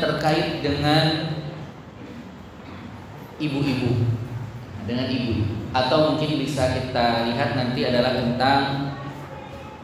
[0.00, 1.36] terkait dengan
[3.40, 3.92] ibu-ibu
[4.84, 8.60] dengan ibu atau mungkin bisa kita lihat nanti adalah tentang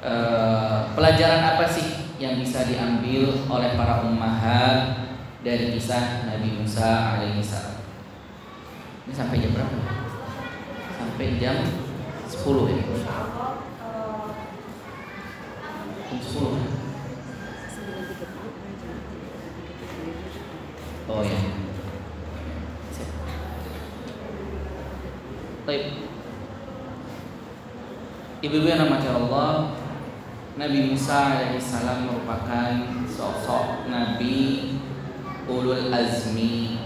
[0.03, 5.07] uh, pelajaran apa sih yang bisa diambil oleh para ummahat
[5.45, 7.79] dari kisah Nabi Musa alaihissalam.
[9.07, 9.79] Ini sampai jam berapa?
[10.99, 11.57] Sampai jam
[12.27, 12.83] 10 ya.
[16.11, 16.76] Jam 10.
[21.07, 21.39] Oh ya.
[25.63, 25.85] Baik.
[28.43, 29.51] Ibu-ibu yang nama Allah,
[30.59, 32.75] Nabi Musa alaihissalam merupakan
[33.07, 34.75] sosok Nabi
[35.47, 36.83] ulul azmi.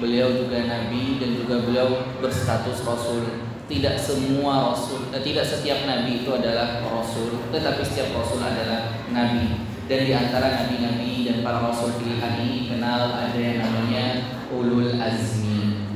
[0.00, 1.88] Beliau juga Nabi dan juga beliau
[2.20, 3.48] berstatus Rasul.
[3.72, 9.69] Tidak semua Rasul, eh, tidak setiap Nabi itu adalah Rasul, tetapi setiap Rasul adalah Nabi.
[9.90, 15.90] Dan di antara Nabi-Nabi dan para Rasul pilihan ini kenal ada yang namanya ulul azmi.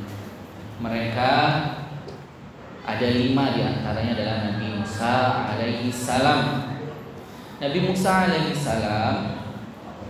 [0.83, 1.31] Mereka
[2.83, 5.15] ada lima di antaranya adalah Nabi Musa
[5.47, 6.75] alaihi salam.
[7.63, 9.39] Nabi Musa alaihi salam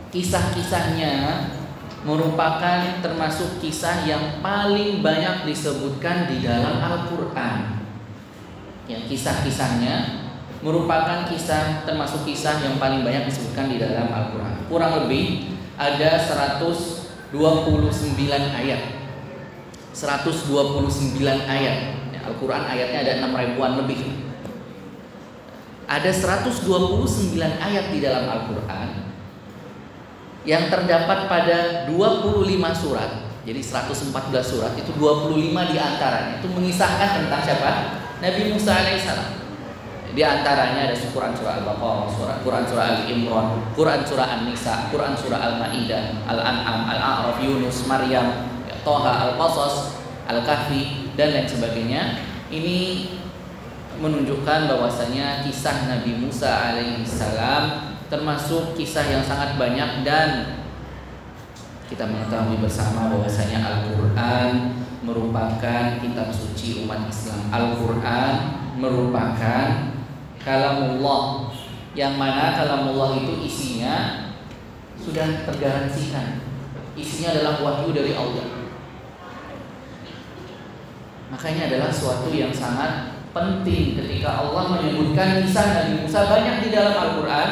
[0.08, 1.44] kisah-kisahnya
[2.08, 7.84] merupakan termasuk kisah yang paling banyak disebutkan di dalam Al-Qur'an.
[8.88, 10.23] Ya, kisah-kisahnya
[10.64, 14.64] merupakan kisah termasuk kisah yang paling banyak disebutkan di dalam Al-Qur'an.
[14.66, 17.36] Kurang lebih ada 129
[18.56, 19.04] ayat.
[19.94, 21.94] 129 ayat
[22.26, 24.00] Al-Quran ayatnya ada 6 ribuan lebih
[25.86, 26.66] Ada 129
[27.38, 28.88] ayat di dalam Al-Quran
[30.42, 32.42] Yang terdapat pada 25
[32.74, 33.10] surat
[33.46, 34.10] Jadi 114
[34.42, 37.70] surat Itu 25 di antaranya Itu mengisahkan tentang siapa?
[38.18, 39.43] Nabi Musa alaihissalam
[40.14, 45.42] di antaranya ada Quran surah Al-Baqarah, surah Quran surah Al-Imran, Quran surah An-Nisa, Quran surah
[45.42, 48.46] Al-Maidah, Al-An'am, Al-A'raf, Yunus, Maryam,
[48.86, 49.98] Toha, Al-Qasas,
[50.30, 52.02] Al-Kahfi dan lain sebagainya.
[52.46, 53.10] Ini
[53.98, 60.62] menunjukkan bahwasanya kisah Nabi Musa alaihissalam termasuk kisah yang sangat banyak dan
[61.90, 67.50] kita mengetahui bersama bahwasanya Al-Qur'an merupakan kitab suci umat Islam.
[67.50, 68.34] Al-Qur'an
[68.78, 69.93] merupakan
[70.44, 71.48] kalamullah
[71.96, 74.28] yang mana kalamullah itu isinya
[75.00, 76.44] sudah tergaransikan.
[76.94, 78.46] Isinya adalah wahyu dari Allah.
[81.32, 86.68] Maka ini adalah suatu yang sangat penting ketika Allah menyebutkan kisah Nabi Musa banyak di
[86.70, 87.50] dalam Al-Quran.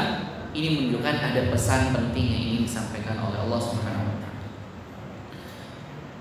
[0.53, 4.45] Ini menunjukkan ada pesan penting yang ingin disampaikan oleh Allah Subhanahu wa taala.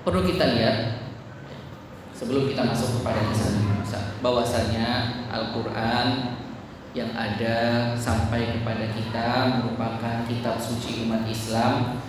[0.08, 0.78] Perlu kita lihat
[2.16, 4.88] sebelum kita masuk kepada kisah Nabi Musa bahwasanya
[5.30, 6.08] Al-Quran
[6.92, 9.28] yang ada sampai kepada kita
[9.64, 12.04] merupakan kitab suci umat Islam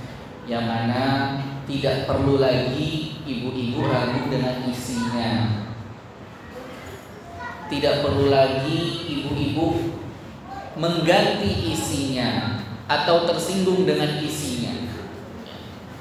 [0.50, 1.38] yang mana
[1.70, 5.62] tidak perlu lagi ibu-ibu ragu dengan isinya.
[7.71, 9.94] Tidak perlu lagi ibu-ibu
[10.75, 12.60] mengganti isinya
[12.91, 14.75] atau tersinggung dengan isinya.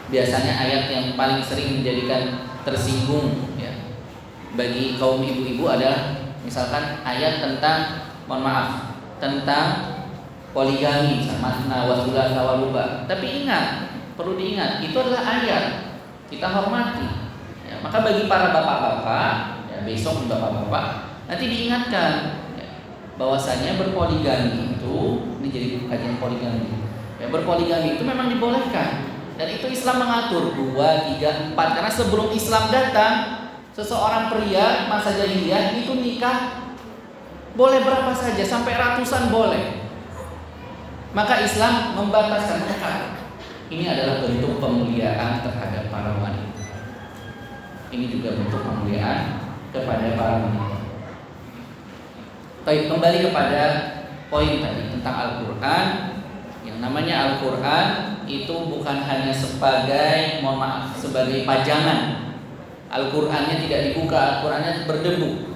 [0.10, 3.72] Biasanya ayat yang paling sering menjadikan tersinggung ya
[4.58, 8.68] bagi kaum ibu-ibu adalah misalkan ayat tentang mohon maaf.
[9.22, 9.68] Tentang
[10.52, 15.64] poligami sama wa thulatha Tapi ingat, perlu diingat itu adalah ayat.
[16.28, 17.08] Kita hormati.
[17.68, 19.32] Ya, maka bagi para bapak-bapak,
[19.70, 22.68] ya, besok bapak-bapak nanti diingatkan ya,
[23.16, 24.96] bahwasanya berpoligami itu
[25.40, 26.68] ini jadi kajian poligami.
[27.24, 29.08] Ya, berpoligami itu memang dibolehkan.
[29.40, 30.54] Dan itu Islam mengatur.
[30.54, 31.80] Dua, tiga, empat.
[31.80, 33.14] Karena sebelum Islam datang
[33.72, 36.70] seseorang pria masa jahiliyah itu nikah
[37.56, 39.84] boleh berapa saja sampai ratusan boleh.
[41.12, 42.92] Maka Islam membataskan mereka
[43.72, 46.64] ini adalah bentuk pemuliaan terhadap para wanita.
[47.92, 49.44] Ini juga bentuk pemuliaan
[49.76, 50.78] kepada para wanita.
[52.62, 53.64] Baik, kembali kepada
[54.32, 55.86] poin tadi tentang Al-Quran.
[56.64, 57.88] Yang namanya Al-Quran
[58.32, 62.32] itu bukan hanya sebagai, mohon maaf, sebagai pajangan.
[62.92, 65.51] Al-Qurannya tidak dibuka, Al-Qurannya berdebu.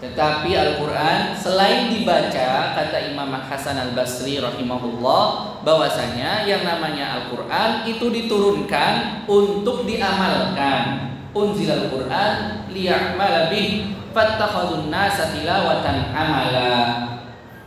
[0.00, 5.24] Tetapi Al-Quran selain dibaca kata Imam Hasan Al Basri rahimahullah
[5.60, 11.12] bahwasanya yang namanya Al-Quran itu diturunkan untuk diamalkan.
[11.36, 16.72] Unzil Al-Quran liya'mal bih fattakhadun nasa tilawatan amala.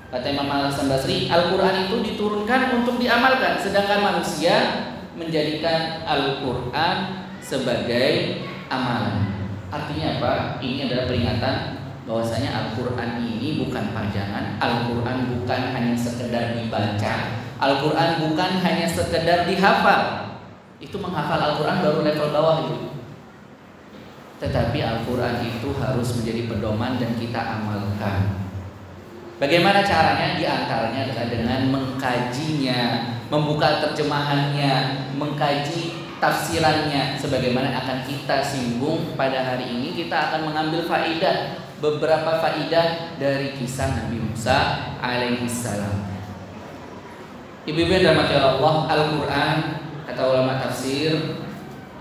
[0.10, 6.98] Kata Imam Hasan Basri, Al-Quran itu diturunkan untuk diamalkan, sedangkan manusia menjadikan Al-Quran
[7.42, 8.42] sebagai
[8.74, 9.38] amalan.
[9.70, 10.34] Artinya apa?
[10.62, 17.14] Ini adalah peringatan bahwasanya Al-Qur'an ini bukan pajangan, Al-Qur'an bukan hanya sekedar dibaca,
[17.64, 20.24] Al-Qur'an bukan hanya sekedar dihafal.
[20.84, 22.78] itu menghafal Al-Quran baru level bawah itu.
[24.44, 28.44] Tetapi Al-Quran itu harus menjadi pedoman dan kita amalkan.
[29.40, 30.36] Bagaimana caranya?
[30.36, 32.82] Di antaranya adalah dengan mengkajinya,
[33.32, 41.63] membuka terjemahannya, mengkaji tafsirannya sebagaimana akan kita singgung pada hari ini kita akan mengambil faidah
[41.84, 46.08] beberapa faidah dari kisah Nabi Musa alaihi salam.
[47.68, 49.58] Ibu-ibu yang dirahmati Allah, Al-Qur'an
[50.08, 51.44] kata ulama tafsir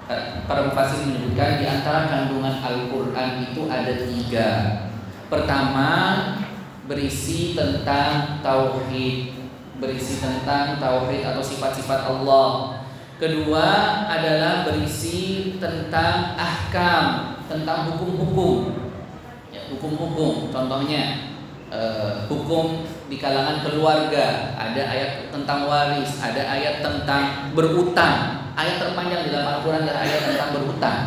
[0.06, 4.50] eh, para mufasir menyebutkan di antara kandungan Al-Qur'an itu ada tiga.
[5.26, 5.90] Pertama,
[6.87, 9.35] berisi tentang tauhid,
[9.82, 12.78] berisi tentang tauhid atau sifat-sifat Allah.
[13.19, 13.67] Kedua
[14.06, 18.82] adalah berisi tentang ahkam, tentang hukum-hukum.
[19.77, 20.53] Hukum-hukum.
[20.53, 21.33] Contohnya
[21.73, 28.49] eh, hukum di kalangan keluarga, ada ayat tentang waris, ada ayat tentang berutang.
[28.53, 31.01] Ayat terpanjang di dalam Al-Qur'an adalah ayat tentang berutang,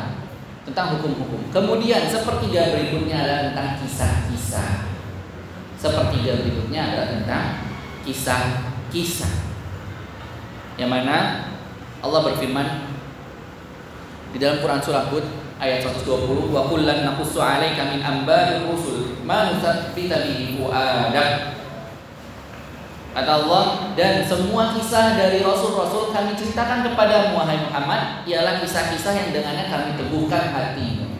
[0.65, 1.53] tentang hukum-hukum.
[1.53, 4.71] Kemudian sepertiga berikutnya adalah tentang kisah-kisah.
[5.77, 7.45] Sepertiga berikutnya adalah tentang
[8.01, 9.33] kisah-kisah.
[10.81, 11.17] Yang mana
[12.01, 12.67] Allah berfirman
[14.33, 19.49] di dalam Quran surah Hud ayat 120 wa kullan naqussu 'alaika min anba'ir rusul ma
[19.49, 21.55] nutsabbita bihi fu'adak
[23.15, 29.29] Kata Allah dan semua kisah dari rasul-rasul kami ceritakan kepada wahai Muhammad ialah kisah-kisah yang
[29.31, 31.15] dengannya kami teguhkan hatimu.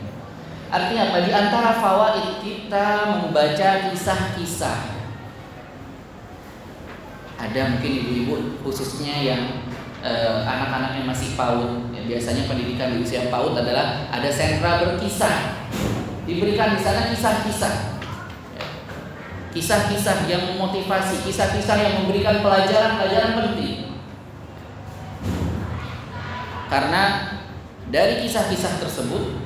[0.67, 1.17] Artinya apa?
[1.23, 4.91] Di antara fawaid kita membaca kisah-kisah.
[7.39, 9.71] Ada mungkin ibu-ibu khususnya yang
[10.05, 11.89] eh, anak-anak yang masih PAUD.
[11.97, 15.65] Ya, biasanya pendidikan di usia PAUD adalah ada sentra berkisah.
[16.29, 17.97] Diberikan di sana kisah-kisah.
[19.55, 23.97] Kisah-kisah yang memotivasi, kisah-kisah yang memberikan pelajaran-pelajaran penting.
[26.69, 27.03] Karena
[27.87, 29.45] dari kisah-kisah tersebut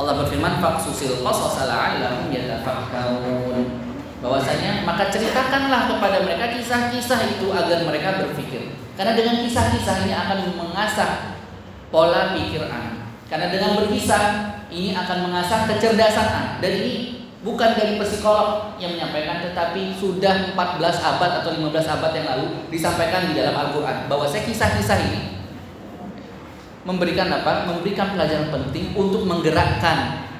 [0.00, 3.81] Allah berfirman faqsusil qasas la'allahum yatafakkarun
[4.22, 8.78] bahwasanya maka ceritakanlah kepada mereka kisah-kisah itu agar mereka berpikir.
[8.94, 11.42] Karena dengan kisah-kisah ini akan mengasah
[11.90, 13.18] pola pikir anak.
[13.26, 14.22] Karena dengan berkisah
[14.70, 16.54] ini akan mengasah kecerdasan anak.
[16.62, 16.92] Dan ini
[17.42, 23.26] bukan dari psikolog yang menyampaikan tetapi sudah 14 abad atau 15 abad yang lalu disampaikan
[23.26, 25.20] di dalam Al-Qur'an bahwa saya kisah-kisah ini
[26.86, 27.66] memberikan apa?
[27.66, 30.30] Memberikan pelajaran penting untuk menggerakkan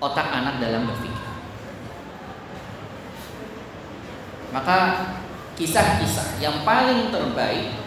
[0.00, 1.11] otak anak dalam berpikir.
[4.52, 4.78] Maka
[5.56, 7.82] kisah-kisah yang paling terbaik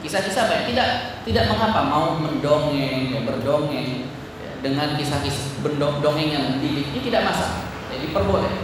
[0.00, 0.88] kisah-kisah baik tidak
[1.28, 4.08] tidak mengapa mau mendongeng ya, berdongeng.
[4.40, 7.68] Ya, dengan kisah-kisah berdongeng yang mendidik ini tidak masalah.
[7.92, 8.54] Jadi perboleh.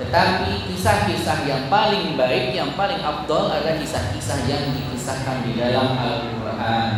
[0.00, 6.90] Tetapi kisah-kisah yang paling baik yang paling abdol adalah kisah-kisah yang dikisahkan di dalam Al-Quran.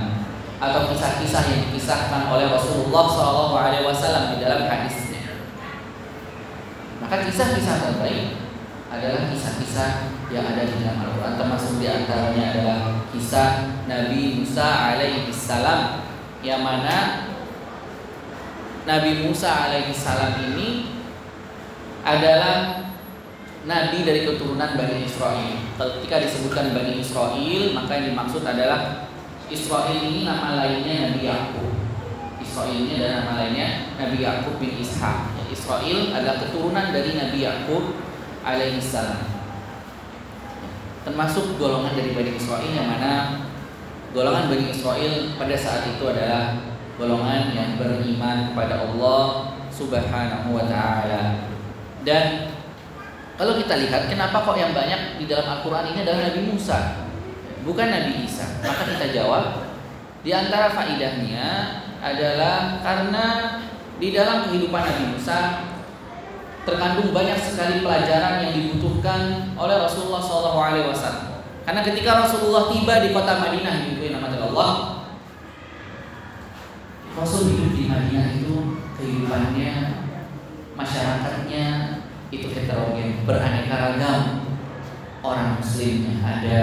[0.62, 5.42] Atau kisah-kisah yang dikisahkan oleh Rasulullah SAW di dalam hadisnya.
[7.02, 8.41] Maka kisah-kisah terbaik
[8.92, 9.90] adalah kisah-kisah
[10.28, 12.78] yang ada di dalam Al-Quran termasuk di antaranya adalah
[13.08, 13.50] kisah
[13.88, 16.04] Nabi Musa alaihi salam
[16.44, 17.28] yang mana
[18.84, 20.92] Nabi Musa alaihi salam ini
[22.04, 22.84] adalah
[23.62, 25.54] nabi dari keturunan Bani Israel.
[25.78, 29.06] Ketika disebutkan Bani Israel, maka yang dimaksud adalah
[29.46, 31.70] Israel ini nama lainnya Nabi Yakub.
[32.42, 33.68] Israel ini adalah nama lainnya
[34.02, 35.30] Nabi Yakub bin Ishak.
[35.46, 38.01] Israel adalah keturunan dari Nabi Yakub
[38.42, 39.32] alaihissalam
[41.02, 43.42] termasuk golongan dari Bani Israel yang mana
[44.14, 46.62] golongan Bani Israel pada saat itu adalah
[47.00, 51.48] golongan yang beriman kepada Allah Subhanahu wa taala.
[52.06, 52.54] Dan
[53.40, 57.08] kalau kita lihat kenapa kok yang banyak di dalam Al-Qur'an ini adalah Nabi Musa,
[57.64, 58.60] bukan Nabi Isa?
[58.62, 59.66] Maka kita jawab
[60.22, 63.24] di antara faidahnya adalah karena
[63.98, 65.38] di dalam kehidupan Nabi Musa
[66.62, 70.94] terkandung banyak sekali pelajaran yang dibutuhkan oleh Rasulullah SAW.
[71.62, 74.70] Karena ketika Rasulullah tiba di kota Madinah, yang nama Allah,
[77.12, 79.72] Rasul hidup di Madinah itu kehidupannya,
[80.74, 81.66] masyarakatnya
[82.32, 84.20] itu heterogen, beraneka ragam.
[85.22, 86.62] Orang Muslimnya ada,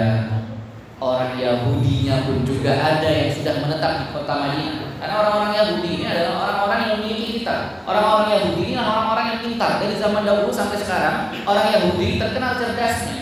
[1.00, 5.00] orang Yahudinya pun juga ada yang sudah menetap di kota Madinah.
[5.00, 7.56] Karena orang-orang Yahudi ini adalah orang-orang yang memiliki kita.
[7.88, 11.16] Orang-orang Yahudi ini adalah orang-orang yang pintar dari zaman dahulu sampai sekarang.
[11.48, 13.16] Orang Yahudi terkenal cerdasnya.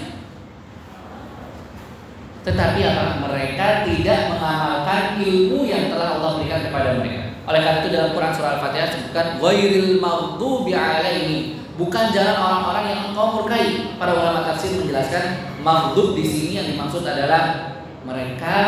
[2.43, 3.05] Tetapi apa?
[3.23, 7.23] Mereka tidak mengamalkan ilmu yang telah Allah berikan kepada mereka.
[7.47, 13.01] Oleh karena itu dalam Quran surah Al-Fatihah disebutkan ghairil maghdubi alaihi bukan jalan orang-orang yang
[13.15, 13.95] engkau murkai.
[13.97, 18.59] Para ulama tafsir menjelaskan maghdub di sini yang dimaksud adalah mereka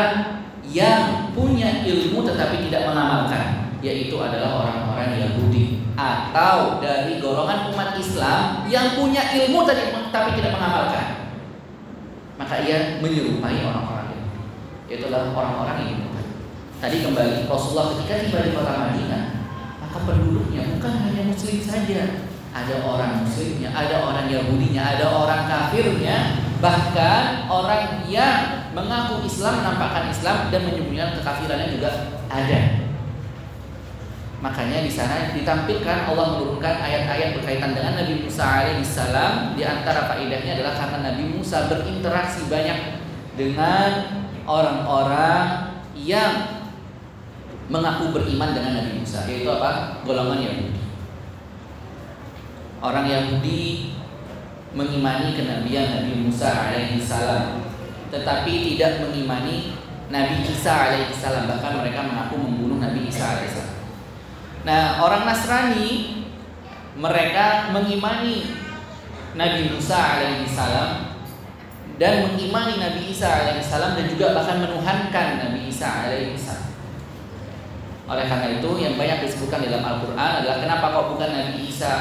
[0.71, 8.69] yang punya ilmu tetapi tidak mengamalkan yaitu adalah orang-orang Yahudi atau dari golongan umat Islam
[8.69, 9.67] yang punya ilmu
[10.12, 11.33] tapi tidak mengamalkan
[12.37, 14.31] maka ia menyerupai orang-orang itu
[14.93, 16.00] yaitu adalah orang-orang yang
[16.81, 19.25] tadi kembali Rasulullah ketika tiba di kota Madinah
[19.81, 26.38] maka penduduknya bukan hanya muslim saja ada orang muslimnya ada orang Yahudinya ada orang kafirnya
[26.59, 31.90] bahkan orang yang mengaku Islam menampakkan Islam dan menyembunyikan kekafirannya juga
[32.28, 32.90] ada
[34.40, 39.52] Makanya di sana ditampilkan Allah menurunkan ayat-ayat berkaitan dengan Nabi Musa alaihissalam.
[39.52, 43.04] Di antara faedahnya adalah karena Nabi Musa berinteraksi banyak
[43.37, 43.90] dengan
[44.49, 46.64] orang-orang yang
[47.69, 50.00] mengaku beriman dengan Nabi Musa, yaitu apa?
[50.09, 50.79] Golongan Yahudi.
[52.80, 53.92] Orang Yahudi
[54.72, 57.60] mengimani kenabian Nabi Musa alaihissalam,
[58.08, 59.76] tetapi tidak mengimani
[60.08, 61.44] Nabi Isa alaihissalam.
[61.44, 63.76] Bahkan mereka mengaku membunuh Nabi Isa alaihissalam.
[64.64, 66.20] Nah, orang Nasrani
[67.00, 68.60] mereka mengimani
[69.32, 71.16] Nabi Musa alaihi salam
[71.96, 76.68] dan mengimani Nabi Isa alaihi salam dan juga bahkan menuhankan Nabi Isa alaihi salam.
[78.10, 81.92] Oleh karena itu yang banyak disebutkan dalam Al-Qur'an adalah kenapa kok bukan Nabi Isa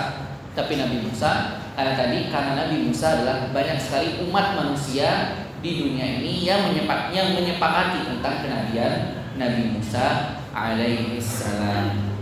[0.57, 1.61] tapi Nabi Musa?
[1.73, 7.11] Karena tadi karena Nabi Musa adalah banyak sekali umat manusia di dunia ini yang menyepak
[7.11, 8.93] yang menyepakati tentang kenabian
[9.35, 12.15] Nabi Musa alaihi salam.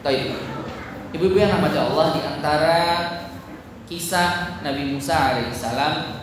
[0.00, 0.32] Taib.
[1.10, 2.78] Ibu-ibu yang nama Allah di antara
[3.90, 6.22] kisah Nabi Musa alaihissalam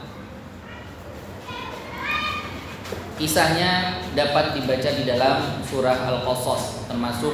[3.17, 7.33] Kisahnya dapat dibaca di dalam surah Al-Qasas termasuk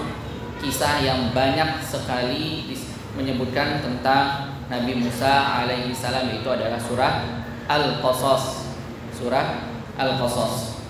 [0.64, 2.72] kisah yang banyak sekali
[3.14, 7.14] menyebutkan tentang Nabi Musa alaihissalam itu adalah surah
[7.70, 8.74] Al-Qasas.
[9.14, 10.82] Surah Al-Qasas.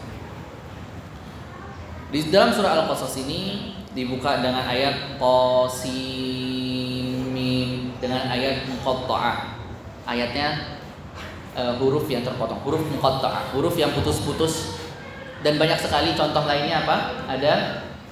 [2.14, 6.54] Di dalam surah Al-Qasas ini dibuka dengan ayat qasimim
[7.98, 9.56] dengan ayat muqatta'ah.
[10.04, 10.80] Ayatnya
[11.56, 14.84] uh, huruf yang terpotong, huruf muqatta'ah, huruf yang putus-putus
[15.44, 17.28] dan banyak sekali contoh lainnya apa?
[17.28, 17.54] Ada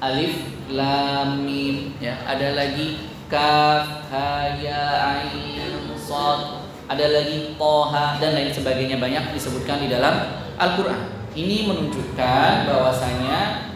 [0.03, 0.36] alif
[0.72, 8.51] lam mim ya, ada lagi kaf ha ya ain sad, ada lagi toha dan lain
[8.51, 11.31] sebagainya banyak disebutkan di dalam Al-Qur'an.
[11.31, 13.71] Ini menunjukkan bahwasanya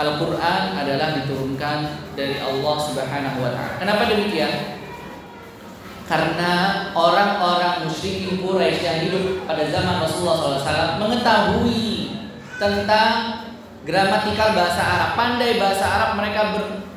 [0.00, 1.78] Al-Quran adalah diturunkan
[2.18, 3.78] dari Allah Subhanahu wa Ta'ala.
[3.78, 4.80] Kenapa demikian?
[6.10, 6.52] Karena
[6.90, 12.18] orang-orang musyrikin Quraisy yang hidup pada zaman Rasulullah SAW mengetahui
[12.58, 13.46] tentang
[13.86, 16.89] gramatikal bahasa Arab, pandai bahasa Arab, mereka ber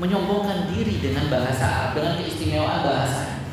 [0.00, 3.44] menyombongkan diri dengan bahasa Arab, dengan keistimewaan bahasa.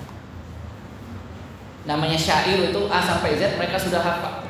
[1.83, 4.47] Namanya syair itu A sampai Z mereka sudah hafal.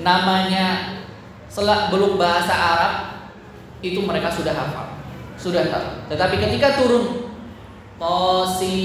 [0.00, 0.96] Namanya
[1.48, 3.24] Setelah belum bahasa Arab
[3.80, 5.00] itu mereka sudah hafal,
[5.40, 6.12] sudah tahu.
[6.12, 7.32] Tetapi ketika turun
[7.96, 8.76] tosimim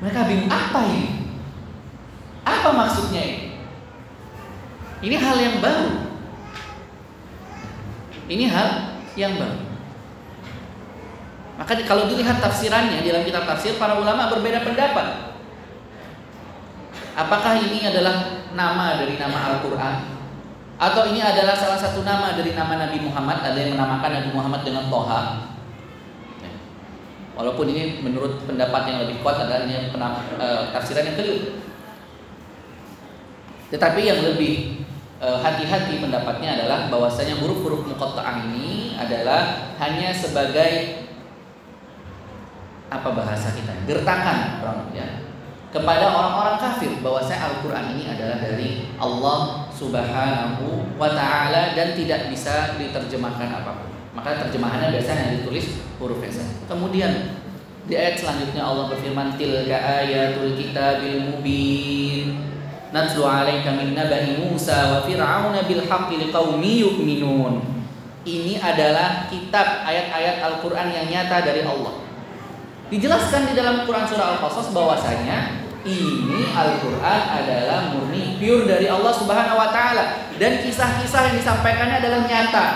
[0.00, 1.36] mereka bingung apa ini?
[2.48, 3.60] Apa maksudnya ini?
[5.04, 6.16] Ini hal yang baru.
[8.32, 9.71] Ini hal yang baru.
[11.62, 15.30] Maka kalau dilihat tafsirannya dalam kitab tafsir para ulama berbeda pendapat.
[17.14, 20.10] Apakah ini adalah nama dari nama Al-Qur'an
[20.82, 24.60] atau ini adalah salah satu nama dari nama Nabi Muhammad Ada yang menamakan Nabi Muhammad
[24.66, 25.20] dengan Toha
[26.42, 26.50] ya.
[27.38, 31.62] Walaupun ini menurut pendapat yang lebih kuat adalah ini penam, e, tafsiran yang keliru
[33.70, 34.82] Tetapi yang lebih
[35.22, 41.01] e, hati-hati pendapatnya adalah bahwasanya huruf-huruf muqatta'ah ini adalah hanya sebagai
[43.00, 44.60] apa bahasa kita gertakan
[44.92, 45.22] ya
[45.72, 52.76] kepada orang-orang kafir bahwasanya Al-Qur'an ini adalah dari Allah Subhanahu wa taala dan tidak bisa
[52.76, 53.88] diterjemahkan apa pun.
[54.12, 56.44] Maka terjemahannya biasanya ditulis huruf saja.
[56.68, 57.40] Kemudian
[57.88, 59.72] di ayat selanjutnya Allah berfirman tilka
[60.04, 62.36] ayatul kitabil mubin
[62.92, 67.64] natlu 'alaika min naba'i Musa wa fir'auna bil haqqi liqaumi yu'minun.
[68.22, 72.01] Ini adalah kitab ayat-ayat Al-Qur'an yang nyata dari Allah.
[72.92, 79.56] Dijelaskan di dalam Quran surah Al-Qasas bahwasanya ini Al-Quran adalah murni pure dari Allah Subhanahu
[79.56, 82.66] wa taala dan kisah-kisah yang disampaikannya adalah nyata,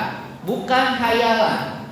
[0.49, 1.85] bukan hayalan,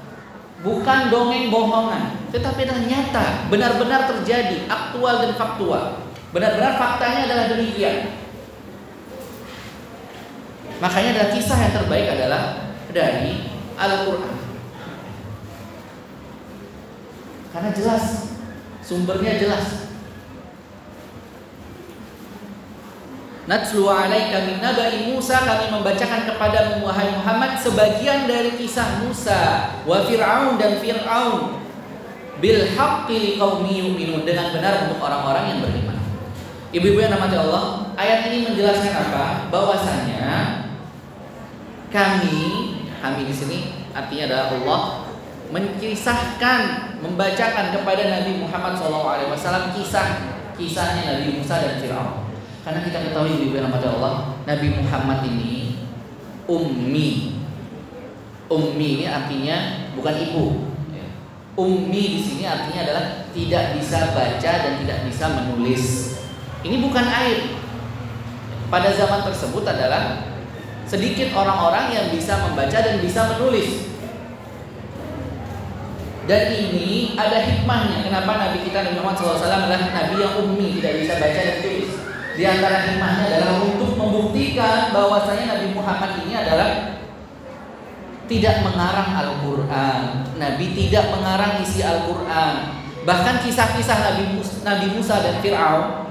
[0.64, 5.84] bukan dongeng bohongan, tetapi adalah nyata, benar-benar terjadi, aktual dan faktual.
[6.32, 8.08] Benar-benar faktanya adalah demikian.
[10.80, 14.43] Makanya adalah kisah yang terbaik adalah dari Al-Quran.
[17.54, 18.34] Karena jelas,
[18.82, 19.87] sumbernya jelas,
[23.44, 30.00] Natslu alaika min nabai Musa kami membacakan kepada wahai Muhammad sebagian dari kisah Musa wa
[30.08, 31.61] Fir'aun dan Fir'aun
[32.40, 36.00] bil haqqi liqaumi yu'minun dengan benar untuk orang-orang yang beriman.
[36.73, 37.64] Ibu-ibu yang namanya Allah,
[38.00, 39.52] ayat ini menjelaskan apa?
[39.52, 40.25] Bahwasanya
[41.92, 42.40] kami,
[42.99, 43.58] kami di sini
[43.92, 45.03] artinya adalah Allah
[45.52, 46.60] menkisahkan,
[47.04, 50.08] membacakan kepada Nabi Muhammad SAW kisah
[50.54, 52.30] kisahnya Nabi Musa dan Fir'aun.
[52.64, 55.76] Karena kita ketahui di dalam Allah, Nabi Muhammad ini
[56.48, 57.40] ummi.
[58.48, 60.44] Ummi ini artinya bukan ibu.
[61.54, 65.84] Ummi di sini artinya adalah tidak bisa baca dan tidak bisa menulis.
[66.64, 67.40] Ini bukan aib.
[68.72, 70.34] Pada zaman tersebut adalah
[70.88, 73.93] sedikit orang-orang yang bisa membaca dan bisa menulis.
[76.24, 78.08] Dan ini ada hikmahnya.
[78.08, 81.90] Kenapa Nabi kita Nabi Muhammad SAW adalah Nabi yang ummi, tidak bisa baca dan tulis.
[82.34, 86.68] Di antara hikmahnya adalah untuk membuktikan bahwasanya Nabi Muhammad ini adalah
[88.24, 90.00] tidak mengarang Al-Quran.
[90.40, 92.54] Nabi tidak mengarang isi Al-Quran.
[93.04, 96.08] Bahkan kisah-kisah Nabi Nabi Musa dan Fir'aun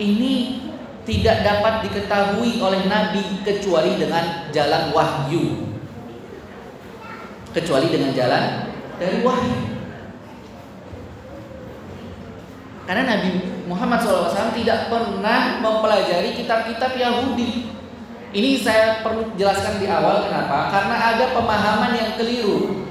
[0.00, 0.64] ini
[1.04, 5.71] tidak dapat diketahui oleh Nabi kecuali dengan jalan wahyu.
[7.52, 8.44] Kecuali dengan jalan
[8.96, 9.72] dari wahyu.
[12.88, 13.30] Karena Nabi
[13.70, 17.70] Muhammad SAW tidak pernah mempelajari kitab-kitab Yahudi.
[18.32, 20.72] Ini saya perlu jelaskan di awal kenapa?
[20.72, 22.88] Karena ada pemahaman yang keliru.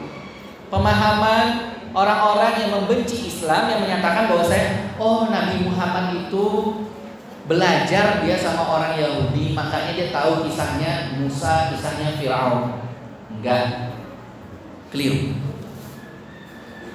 [0.70, 6.46] Pemahaman orang-orang yang membenci Islam yang menyatakan bahwa saya, oh Nabi Muhammad itu
[7.50, 12.80] belajar dia sama orang Yahudi, makanya dia tahu kisahnya Musa, kisahnya Firaun.
[13.38, 13.92] Enggak.
[14.92, 15.32] Keliru.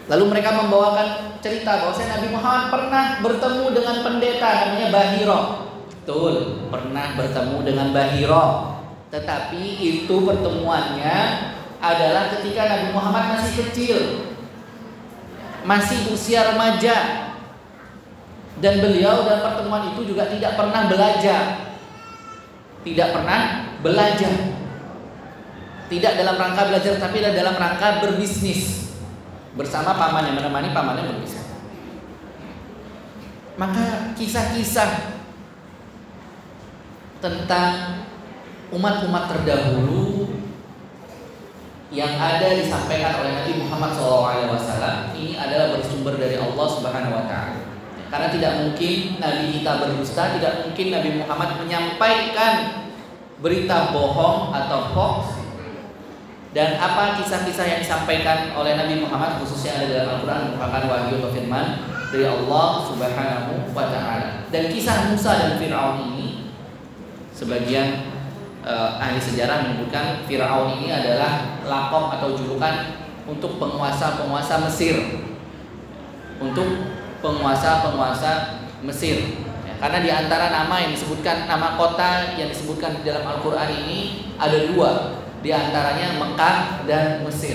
[0.06, 5.40] Lalu mereka membawakan cerita bahwa Nabi Muhammad pernah bertemu dengan pendeta namanya Bahiro.
[5.90, 6.34] Betul,
[6.70, 8.46] pernah bertemu dengan Bahiro.
[9.10, 11.18] Tetapi itu pertemuannya
[11.82, 13.98] adalah ketika Nabi Muhammad masih kecil.
[15.66, 17.26] Masih usia remaja.
[18.62, 21.74] Dan beliau dalam pertemuan itu juga tidak pernah belajar.
[22.86, 23.40] Tidak pernah
[23.82, 24.55] belajar.
[25.86, 28.90] Tidak dalam rangka belajar tapi dalam rangka berbisnis
[29.54, 31.44] bersama paman yang menemani pamannya berpisah.
[33.56, 35.16] Maka kisah-kisah
[37.24, 38.04] tentang
[38.74, 40.28] umat-umat terdahulu
[41.94, 47.60] yang ada disampaikan oleh Nabi Muhammad SAW ini adalah bersumber dari Allah Subhanahu Wa Taala.
[48.06, 52.54] Karena tidak mungkin Nabi kita berdusta, tidak mungkin Nabi Muhammad menyampaikan
[53.40, 55.35] berita bohong atau hoax
[56.56, 61.30] dan apa kisah-kisah yang disampaikan oleh Nabi Muhammad khususnya ada dalam Al-Quran merupakan wahyu atau
[61.36, 61.66] firman
[62.08, 64.48] dari Allah Subhanahu wa taala.
[64.48, 66.48] Dan kisah Musa dan Firaun ini
[67.36, 68.08] sebagian
[68.64, 74.96] uh, ahli sejarah menyebutkan Firaun ini adalah lakop atau julukan untuk penguasa-penguasa Mesir.
[76.40, 76.88] Untuk
[77.20, 79.44] penguasa-penguasa Mesir.
[79.68, 84.32] Ya, karena di antara nama yang disebutkan nama kota yang disebutkan di dalam Al-Qur'an ini
[84.40, 87.54] ada dua di antaranya Mekah dan Mesir.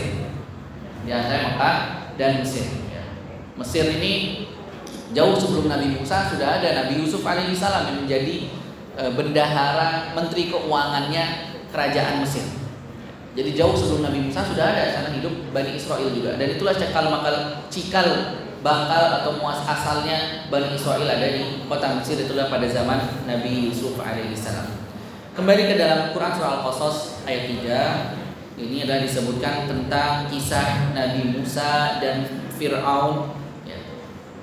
[1.03, 1.77] Di antaranya Mekah
[2.15, 2.63] dan Mesir.
[3.59, 4.47] Mesir ini
[5.11, 8.47] jauh sebelum Nabi Musa sudah ada Nabi Yusuf alaihissalam yang menjadi
[8.95, 12.47] e, bendahara menteri keuangannya kerajaan Mesir.
[13.35, 17.11] Jadi jauh sebelum Nabi Musa sudah ada sana hidup Bani Israel juga dan itulah cikal
[17.11, 17.35] bakal
[17.67, 18.07] cikal
[18.63, 23.99] bakal atau muas asalnya Bani Israel ada di kota Mesir itulah pada zaman Nabi Yusuf
[23.99, 24.80] alaihissalam.
[25.31, 27.47] Kembali ke dalam Quran surah Al-Qasas ayat
[28.59, 32.27] 3 Ini adalah disebutkan tentang kisah Nabi Musa dan
[32.59, 33.31] Fir'aun
[33.63, 33.79] ya.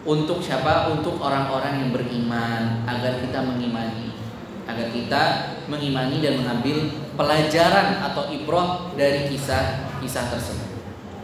[0.09, 0.89] Untuk siapa?
[0.89, 4.17] Untuk orang-orang yang beriman Agar kita mengimani.
[4.65, 5.23] Agar kita
[5.69, 6.89] mengimani dan mengambil
[7.21, 10.73] pelajaran atau ibroh dari kisah-kisah tersebut.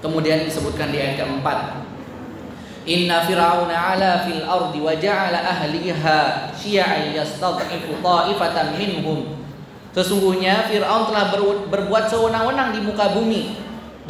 [0.05, 1.89] Kemudian disebutkan di ayat keempat.
[2.85, 9.44] Inna fir'auna ala fil ardi wa ja'ala ahliha syi'an yastad'ifu ta'ifatan minhum
[9.95, 11.31] Sesungguhnya Fir'aun telah
[11.71, 13.55] berbuat sewenang-wenang di muka bumi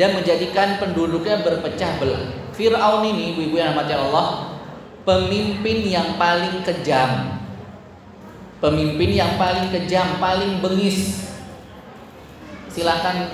[0.01, 2.25] dan menjadikan penduduknya berpecah belah.
[2.57, 4.57] Fir'aun ini, ibu-ibu yang mati Allah,
[5.05, 7.37] pemimpin yang paling kejam.
[8.65, 11.29] Pemimpin yang paling kejam, paling bengis.
[12.73, 13.29] Silahkan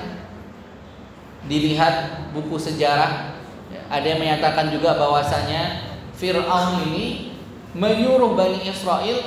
[1.46, 3.38] dilihat buku sejarah.
[3.86, 5.86] Ada yang menyatakan juga bahwasanya
[6.18, 7.30] Fir'aun ini
[7.78, 9.22] menyuruh Bani Israel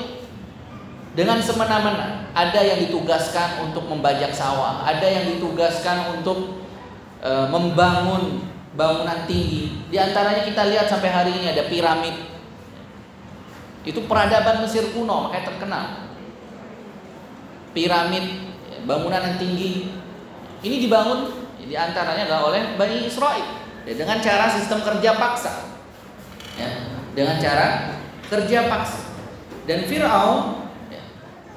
[1.14, 2.30] dengan semena-mena.
[2.34, 6.66] Ada yang ditugaskan untuk membajak sawah, ada yang ditugaskan untuk
[7.22, 8.42] e, membangun
[8.74, 9.86] bangunan tinggi.
[9.94, 12.18] Di antaranya kita lihat sampai hari ini ada piramid.
[13.86, 15.86] Itu peradaban Mesir kuno, makanya terkenal.
[17.78, 18.26] Piramid,
[18.90, 19.94] bangunan yang tinggi.
[20.64, 23.44] Ini dibangun di antaranya adalah oleh Bani Israel
[23.86, 25.70] ya, dengan cara sistem kerja paksa.
[26.58, 26.70] Ya,
[27.14, 28.00] dengan cara
[28.32, 29.02] kerja paksa.
[29.64, 30.63] Dan Firaun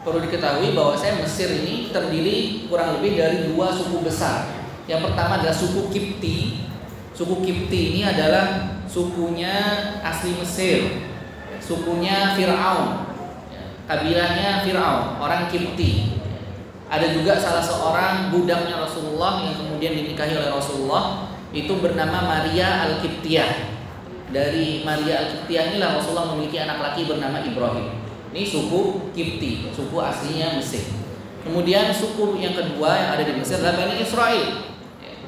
[0.06, 4.46] perlu diketahui bahwa saya Mesir ini terdiri kurang lebih dari dua suku besar.
[4.86, 6.62] Yang pertama adalah suku Kipti.
[7.10, 9.50] Suku Kipti ini adalah sukunya
[10.06, 11.02] asli Mesir.
[11.58, 13.10] Sukunya Fir'aun.
[13.90, 16.22] Kabilahnya Fir'aun orang Kipti.
[16.86, 21.34] Ada juga salah seorang budaknya Rasulullah yang kemudian dinikahi oleh Rasulullah.
[21.50, 23.74] Itu bernama Maria Al-Kiptiyah.
[24.30, 28.05] Dari Maria Al-Kiptiyah inilah Rasulullah memiliki anak laki bernama Ibrahim
[28.36, 30.84] ini suku Kipti suku aslinya Mesir
[31.40, 34.46] kemudian suku yang kedua yang ada di Mesir adalah Bani Israel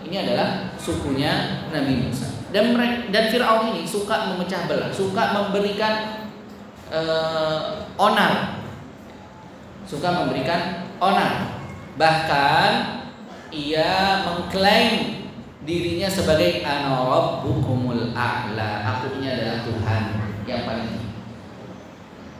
[0.04, 2.72] ini adalah sukunya Nabi Musa dan
[3.12, 6.24] dan Firaun ini suka memecah belah, suka memberikan
[6.88, 8.64] uh, onar,
[9.84, 11.60] suka memberikan onar.
[12.00, 12.70] Bahkan
[13.52, 15.28] ia mengklaim
[15.68, 18.96] dirinya sebagai anarabbukumul a'la.
[18.96, 20.02] Aku ini adalah Tuhan
[20.48, 20.97] yang paling.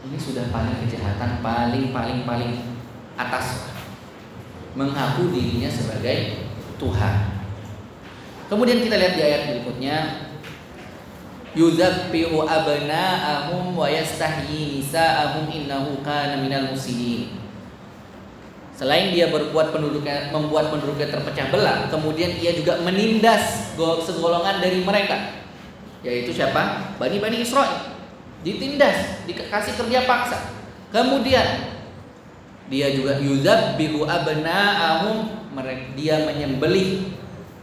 [0.09, 2.53] Ini sudah paling kejahatan paling paling paling
[3.21, 3.69] atas.
[4.73, 6.49] Mengaku dirinya sebagai
[6.81, 7.15] Tuhan.
[8.49, 9.97] Kemudian kita lihat di ayat berikutnya
[11.53, 17.37] yuzabbihu abna'ahum wa yastahyi nisa'ahum innahu kana minal muslimin.
[18.73, 25.45] Selain dia berbuat penduduknya membuat penduduknya terpecah belah, kemudian ia juga menindas segolongan dari mereka.
[26.07, 26.95] Yaitu siapa?
[26.97, 27.98] Bani-bani Israel.
[28.47, 30.39] Ditindas, dikasih kerja paksa.
[30.95, 31.75] Kemudian
[32.69, 35.39] dia juga yuzabbihu abna'ahum
[35.99, 37.11] dia menyembelih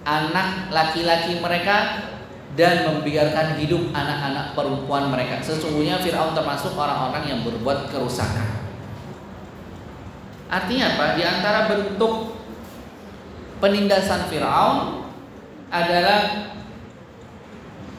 [0.04, 2.10] anak laki-laki mereka
[2.56, 5.40] dan membiarkan hidup anak-anak perempuan mereka.
[5.44, 8.64] Sesungguhnya Firaun termasuk orang-orang yang berbuat kerusakan.
[10.48, 11.06] Artinya apa?
[11.20, 12.38] Di antara bentuk
[13.60, 15.08] penindasan Firaun
[15.74, 16.52] adalah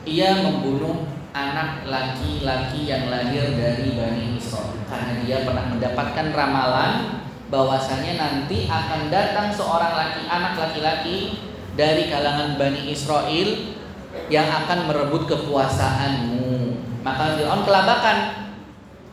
[0.06, 6.92] ia membunuh anak laki-laki yang lahir dari Bani Israel karena dia pernah mendapatkan ramalan
[7.52, 11.44] bahwasanya nanti akan datang seorang laki anak laki-laki
[11.76, 13.76] dari kalangan Bani Israel
[14.32, 16.72] yang akan merebut kekuasaanmu.
[17.04, 18.18] Maka Fir'aun kelabakan,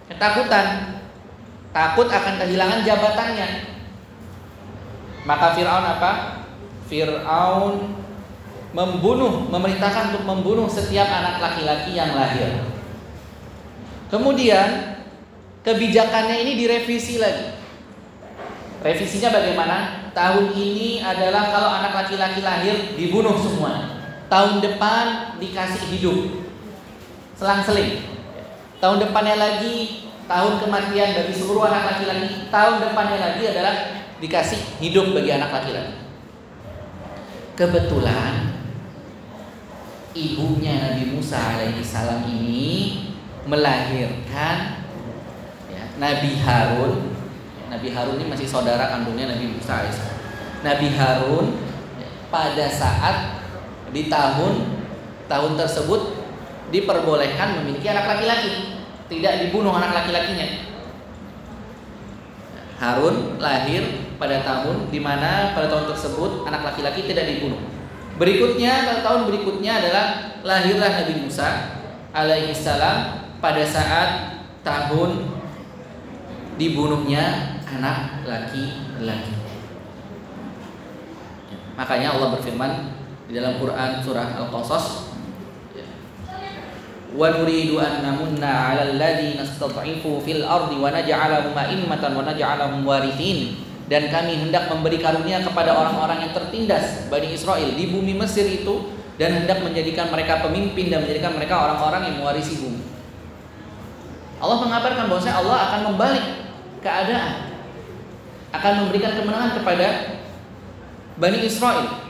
[0.08, 0.68] ketakutan,
[1.76, 3.48] takut akan kehilangan jabatannya.
[5.28, 6.12] Maka Fir'aun apa?
[6.88, 8.03] Fir'aun
[8.74, 12.66] membunuh, memerintahkan untuk membunuh setiap anak laki-laki yang lahir.
[14.10, 15.00] Kemudian
[15.62, 17.62] kebijakannya ini direvisi lagi.
[18.84, 20.04] Revisinya bagaimana?
[20.14, 24.00] tahun ini adalah kalau anak laki-laki lahir dibunuh semua.
[24.30, 26.18] Tahun depan dikasih hidup.
[27.38, 28.02] Selang-seling.
[28.78, 32.50] Tahun depannya lagi tahun kematian bagi seluruh anak laki-laki.
[32.50, 33.74] Tahun depannya lagi adalah
[34.22, 35.94] dikasih hidup bagi anak laki-laki.
[37.54, 38.53] Kebetulan
[40.14, 43.10] ibunya Nabi Musa alaihi salam ini
[43.50, 44.86] melahirkan
[45.68, 47.14] ya, Nabi Harun
[47.74, 49.98] Nabi Harun ini masih saudara kandungnya Nabi Musa AS.
[50.62, 51.58] Nabi Harun
[52.30, 53.42] pada saat
[53.90, 54.78] di tahun
[55.26, 56.22] tahun tersebut
[56.70, 58.78] diperbolehkan memiliki anak laki-laki,
[59.10, 60.70] tidak dibunuh anak laki-lakinya.
[62.78, 67.58] Harun lahir pada tahun di mana pada tahun tersebut anak laki-laki tidak dibunuh.
[68.14, 70.06] Berikutnya tahun berikutnya adalah
[70.46, 71.82] lahirlah Nabi Musa
[72.14, 72.98] alaihissalam
[73.42, 74.10] pada saat
[74.62, 75.34] tahun
[76.62, 79.34] dibunuhnya anak laki-laki.
[81.74, 82.72] Makanya Allah berfirman
[83.26, 85.10] di dalam Quran surah Al-Qasas
[92.86, 93.58] warithin
[93.94, 98.90] dan kami hendak memberi karunia kepada orang-orang yang tertindas Bani Israel di bumi Mesir itu
[99.22, 102.82] dan hendak menjadikan mereka pemimpin dan menjadikan mereka orang-orang yang mewarisi bumi.
[104.42, 106.26] Allah mengabarkan bahwa Allah akan membalik
[106.82, 107.54] keadaan
[108.50, 109.88] akan memberikan kemenangan kepada
[111.22, 112.10] Bani Israel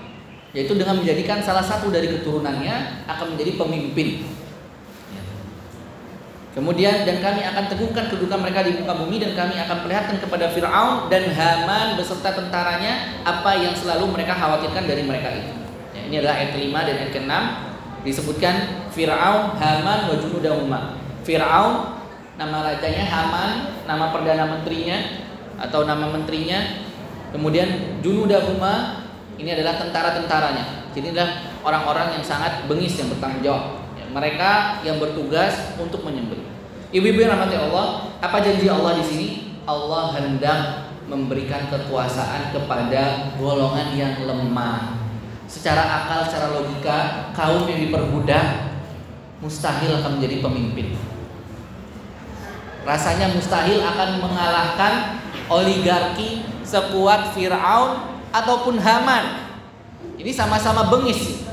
[0.56, 4.24] yaitu dengan menjadikan salah satu dari keturunannya akan menjadi pemimpin.
[6.54, 10.54] Kemudian dan kami akan teguhkan kedudukan mereka di muka bumi dan kami akan perlihatkan kepada
[10.54, 15.50] Firaun dan Haman beserta tentaranya apa yang selalu mereka khawatirkan dari mereka itu.
[15.98, 17.44] Ya, ini adalah ayat kelima dan ayat keenam
[18.06, 20.80] disebutkan Firaun, Haman, wa junudahuma.
[21.26, 21.98] Firaun
[22.38, 23.50] nama rajanya Haman,
[23.90, 25.26] nama perdana menterinya
[25.58, 26.86] atau nama menterinya.
[27.34, 29.02] Kemudian junudahuma
[29.42, 30.94] ini adalah tentara-tentaranya.
[30.94, 33.83] Jadi adalah orang-orang yang sangat bengis yang bertanggung jawab.
[34.14, 36.46] Mereka yang bertugas untuk menyembelih.
[36.94, 39.28] Ibu-ibu yang rahmati Allah, apa janji Allah di sini?
[39.66, 40.60] Allah hendak
[41.10, 45.02] memberikan kekuasaan kepada golongan yang lemah.
[45.50, 48.78] Secara akal, secara logika, kaum yang diperbudak
[49.42, 50.88] mustahil akan menjadi pemimpin.
[52.84, 54.94] Rasanya mustahil akan mengalahkan
[55.50, 59.50] oligarki sekuat Fir'aun ataupun Haman.
[60.20, 61.44] Ini sama-sama bengis.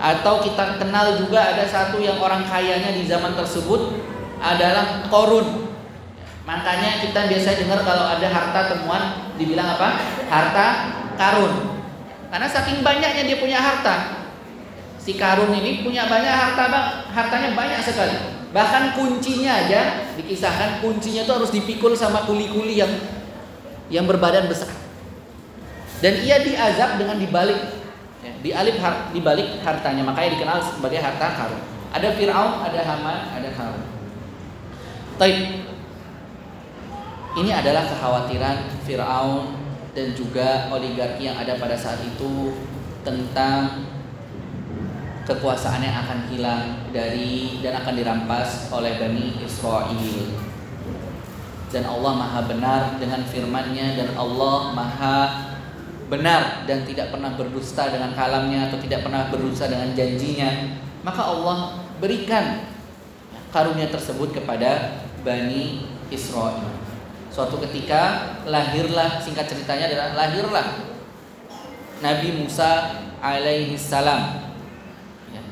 [0.00, 4.00] Atau kita kenal juga ada satu yang orang kayanya di zaman tersebut
[4.40, 5.70] adalah Korun.
[6.48, 10.02] Makanya kita biasa dengar kalau ada harta temuan dibilang apa?
[10.26, 10.66] Harta
[11.14, 11.78] karun.
[12.32, 14.26] Karena saking banyaknya dia punya harta.
[14.98, 16.86] Si karun ini punya banyak harta, Bang.
[17.14, 18.16] Hartanya banyak sekali.
[18.50, 22.90] Bahkan kuncinya aja dikisahkan kuncinya itu harus dipikul sama kuli-kuli yang
[23.86, 24.74] yang berbadan besar.
[26.02, 27.79] Dan ia diazab dengan dibalik
[28.40, 30.02] ya, dialip har, dibalik hartanya.
[30.02, 33.84] Makanya dikenal sebagai harta karun ada Fir'aun ada Haman ada Karun
[35.20, 35.68] Taib.
[37.30, 39.54] Ini adalah kekhawatiran Fir'aun
[39.92, 42.56] dan juga oligarki yang ada pada saat itu
[43.04, 43.86] tentang
[45.28, 50.40] kekuasaannya akan hilang dari dan akan dirampas oleh Bani Israel.
[51.70, 55.18] Dan Allah maha benar dengan firman-Nya dan Allah maha
[56.10, 60.74] benar dan tidak pernah berdusta dengan kalamnya atau tidak pernah berdusta dengan janjinya,
[61.06, 62.66] maka Allah berikan
[63.54, 66.66] karunia tersebut kepada Bani Israel.
[67.30, 70.66] Suatu ketika lahirlah singkat ceritanya adalah lahirlah
[72.02, 74.50] Nabi Musa alaihi salam.
[75.30, 75.42] Ya,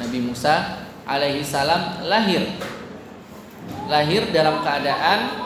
[0.00, 2.56] Nabi Musa alaihi salam lahir.
[3.86, 5.44] Lahir dalam keadaan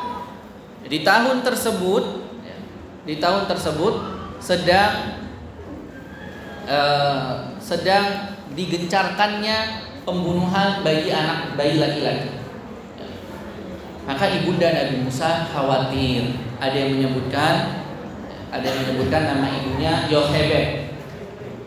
[0.87, 2.04] di tahun tersebut
[2.46, 2.56] ya,
[3.09, 4.19] di tahun tersebut
[4.50, 5.22] sedang
[6.66, 12.34] uh, sedang digencarkannya pembunuhan bagi anak bayi laki-laki.
[14.10, 16.34] Maka ibunda Nabi Musa khawatir.
[16.58, 17.78] Ada yang menyebutkan
[18.50, 20.98] ada yang menyebutkan nama ibunya Yohebed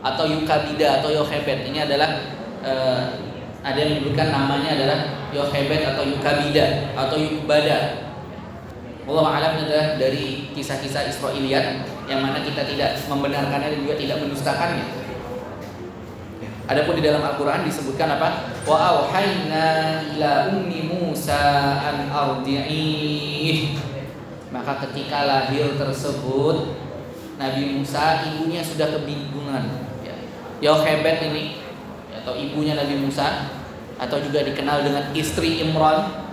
[0.03, 1.71] atau Yukabida atau Yohebed.
[1.71, 2.19] Ini adalah
[2.67, 3.15] uh,
[3.63, 4.99] ada yang menyebutkan namanya adalah
[5.31, 8.02] Yohebed atau Yukabida atau Yukbada.
[9.03, 14.85] Allah alam adalah dari kisah-kisah Israiliyat yang mana kita tidak membenarkannya dan juga tidak mendustakannya.
[16.63, 18.55] Adapun di dalam Al-Qur'an disebutkan apa?
[18.63, 23.75] Wa auhayna ila ummi Musa an ardi'ih.
[24.55, 26.79] Maka ketika lahir tersebut
[27.35, 29.83] Nabi Musa ibunya sudah kebingungan.
[30.07, 30.15] Ya.
[30.63, 31.59] Yohebet ini
[32.23, 33.51] atau ibunya Nabi Musa
[33.99, 36.23] atau juga dikenal dengan istri Imran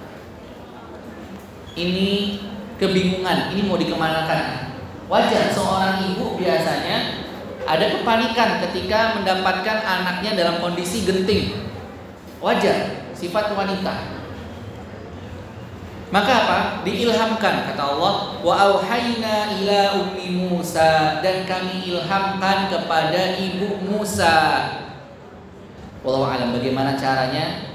[1.74, 2.38] ini
[2.80, 4.70] kebingungan ini mau dikemanakan
[5.10, 7.26] Wajar seorang ibu biasanya
[7.66, 11.66] ada kepanikan ketika mendapatkan anaknya dalam kondisi genting.
[12.38, 14.22] Wajar, sifat wanita.
[16.14, 16.58] Maka apa?
[16.86, 24.38] Diilhamkan kata Allah, wa auhayna ila ummi Musa dan kami ilhamkan kepada ibu Musa.
[26.06, 27.66] Wallahu alam bagaimana caranya?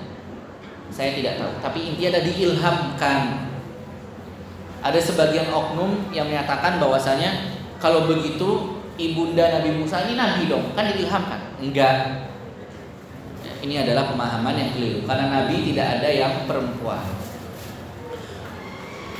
[0.88, 3.20] Saya tidak tahu, tapi intinya ada diilhamkan
[4.86, 10.94] ada sebagian oknum yang menyatakan bahwasanya kalau begitu ibunda Nabi Musa ini nabi dong, kan
[10.94, 11.58] diilhamkan.
[11.58, 12.30] Enggak.
[13.42, 17.02] Ya, ini adalah pemahaman yang keliru karena nabi tidak ada yang perempuan.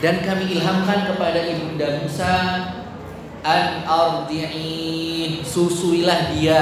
[0.06, 2.34] Dan kami ilhamkan kepada ibunda Musa
[3.42, 6.62] an ardi'i susuilah dia.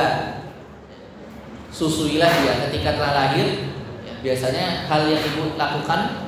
[1.75, 3.67] Susuilah dia ketika telah lahir.
[4.07, 6.23] Ya, biasanya hal yang ibu lakukan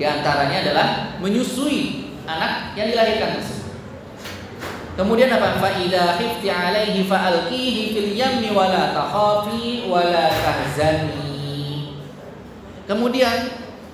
[0.00, 0.86] di antaranya adalah
[1.20, 3.64] menyusui anak yang dilahirkan tersebut.
[4.94, 5.58] Kemudian apa?
[5.58, 8.94] Fa idza khifti alaihi fa alqihi fil yammi wa la.
[12.84, 13.36] Kemudian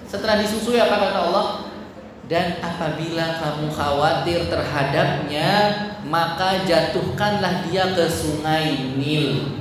[0.05, 1.47] setelah disusui apa kata Allah?
[2.31, 5.51] Dan apabila kamu khawatir terhadapnya,
[6.07, 9.59] maka jatuhkanlah dia ke sungai Nil.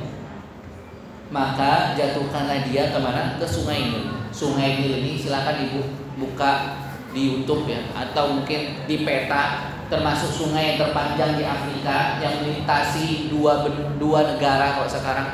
[1.33, 3.41] Maka jatuhkanlah dia ke mana?
[3.41, 4.05] Ke sungai Nil.
[4.29, 5.81] Sungai Nil ini silakan ibu
[6.19, 6.77] buka
[7.09, 13.33] di YouTube ya atau mungkin di peta termasuk sungai yang terpanjang di Afrika yang melintasi
[13.33, 13.65] dua
[13.97, 15.27] dua negara kalau sekarang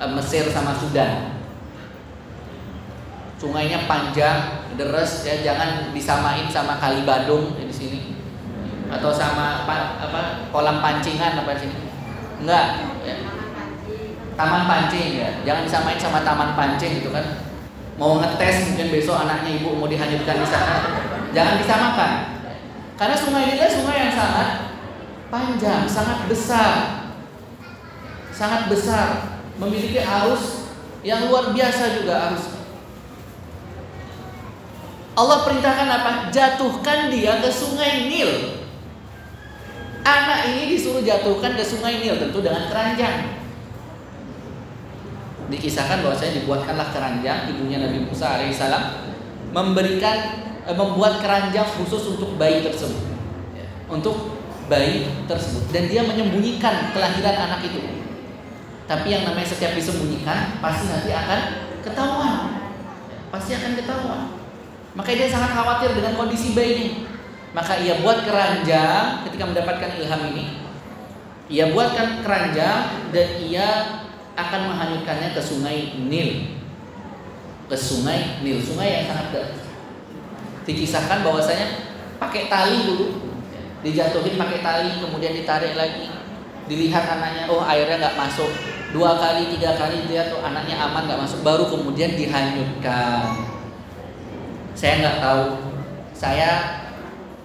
[0.00, 1.36] eh, Mesir sama Sudan.
[3.38, 8.18] Sungainya panjang, deres ya jangan disamain sama Kali Bandung di sini
[8.88, 11.86] atau sama apa, apa kolam pancingan apa sini.
[12.42, 12.66] Enggak,
[13.06, 13.16] ya.
[14.38, 15.30] Taman pancing ya.
[15.42, 17.47] Jangan disamain sama taman pancing gitu kan.
[17.98, 20.76] Mau ngetes mungkin besok anaknya ibu mau dihanyutkan di sana
[21.34, 22.12] Jangan disamakan.
[22.94, 24.48] Karena sungai ini sungai yang sangat
[25.28, 26.72] panjang, sangat besar.
[28.30, 30.70] Sangat besar, memiliki arus
[31.02, 32.58] yang luar biasa juga arus.
[35.18, 36.10] Allah perintahkan apa?
[36.30, 38.62] Jatuhkan dia ke sungai Nil.
[40.06, 43.37] Anak ini disuruh jatuhkan ke sungai Nil tentu dengan keranjang.
[45.48, 48.84] Dikisahkan bahwa saya dibuatkanlah keranjang ibunya Nabi Musa alaihissalam
[49.56, 50.16] memberikan
[50.68, 53.00] eh, membuat keranjang khusus untuk bayi tersebut.
[53.56, 57.80] Ya, untuk bayi tersebut dan dia menyembunyikan kelahiran anak itu.
[58.84, 61.40] Tapi yang namanya setiap disembunyikan pasti nanti akan
[61.80, 62.36] ketahuan.
[63.32, 64.22] Pasti akan ketahuan.
[64.96, 67.04] Maka dia sangat khawatir dengan kondisi bayinya.
[67.56, 70.44] Maka ia buat keranjang ketika mendapatkan ilham ini.
[71.48, 73.68] Ia buatkan keranjang dan ia
[74.38, 76.54] akan menghanyutkannya ke sungai Nil.
[77.66, 79.58] Ke sungai Nil, sungai yang sangat deras.
[80.62, 81.66] Dikisahkan bahwasanya
[82.22, 83.34] pakai tali dulu,
[83.82, 86.06] dijatuhin pakai tali, kemudian ditarik lagi.
[86.68, 88.52] Dilihat anaknya, oh airnya nggak masuk.
[88.94, 93.48] Dua kali, tiga kali dia tuh anaknya aman nggak masuk, baru kemudian dihanyutkan
[94.78, 95.44] saya nggak tahu.
[96.14, 96.50] Saya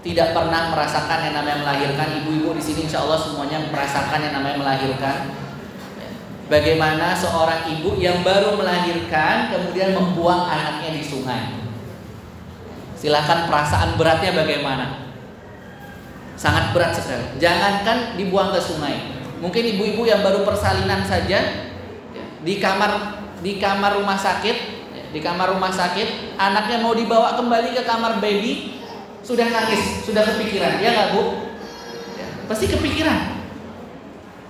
[0.05, 2.07] tidak pernah merasakan yang namanya melahirkan.
[2.21, 5.17] Ibu-ibu di sini insya Allah semuanya merasakan yang namanya melahirkan.
[6.53, 11.65] Bagaimana seorang ibu yang baru melahirkan kemudian membuang anaknya di sungai.
[12.93, 15.17] Silahkan perasaan beratnya bagaimana?
[16.37, 17.41] Sangat berat sekali.
[17.41, 19.17] Jangankan dibuang ke sungai.
[19.41, 21.73] Mungkin ibu-ibu yang baru persalinan saja
[22.45, 27.85] di kamar di kamar rumah sakit di kamar rumah sakit, anaknya mau dibawa kembali ke
[27.85, 28.81] kamar baby,
[29.21, 31.53] sudah nangis, sudah kepikiran, ya nggak bu?
[32.17, 33.32] Ya, pasti kepikiran.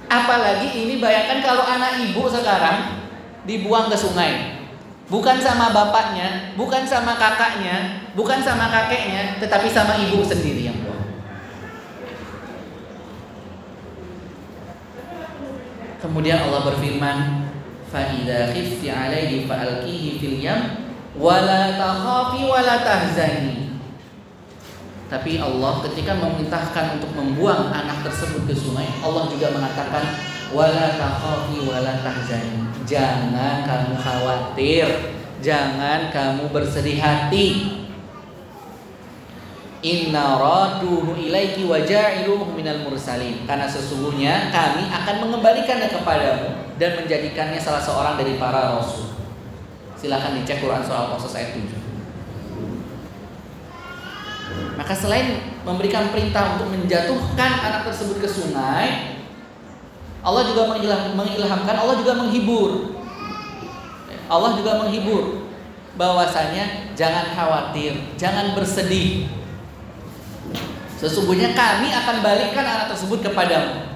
[0.08, 3.04] Apalagi ini bayangkan kalau anak ibu sekarang
[3.44, 4.64] dibuang ke sungai.
[5.12, 11.04] Bukan sama bapaknya, bukan sama kakaknya, bukan sama kakeknya, tetapi sama ibu sendiri yang buang.
[16.00, 17.18] Kemudian Allah berfirman,
[17.92, 23.73] "Fa'idha khifti عَلَيْهِ fa'alkihi fil yam wa la takhafi wa la tahzani."
[25.14, 30.02] Tapi Allah ketika memerintahkan untuk membuang anak tersebut ke sungai Allah juga mengatakan
[30.50, 34.90] wala takhafi wala tahzani jangan kamu khawatir
[35.38, 37.78] jangan kamu bersedih hati
[39.84, 43.44] Inna raduhu ilaiki wa ja'iluhu minal mursalin.
[43.44, 49.12] Karena sesungguhnya kami akan mengembalikannya kepadamu dan menjadikannya salah seorang dari para rasul.
[50.00, 51.83] Silahkan dicek Quran soal Qasas ayat 7.
[54.74, 59.22] Maka selain memberikan perintah untuk menjatuhkan anak tersebut ke sungai,
[60.24, 60.74] Allah juga
[61.14, 63.00] mengilhamkan, Allah juga menghibur.
[64.28, 65.46] Allah juga menghibur
[65.94, 69.30] bahwasanya jangan khawatir, jangan bersedih
[71.04, 73.92] Sesungguhnya kami akan balikkan anak tersebut kepadamu.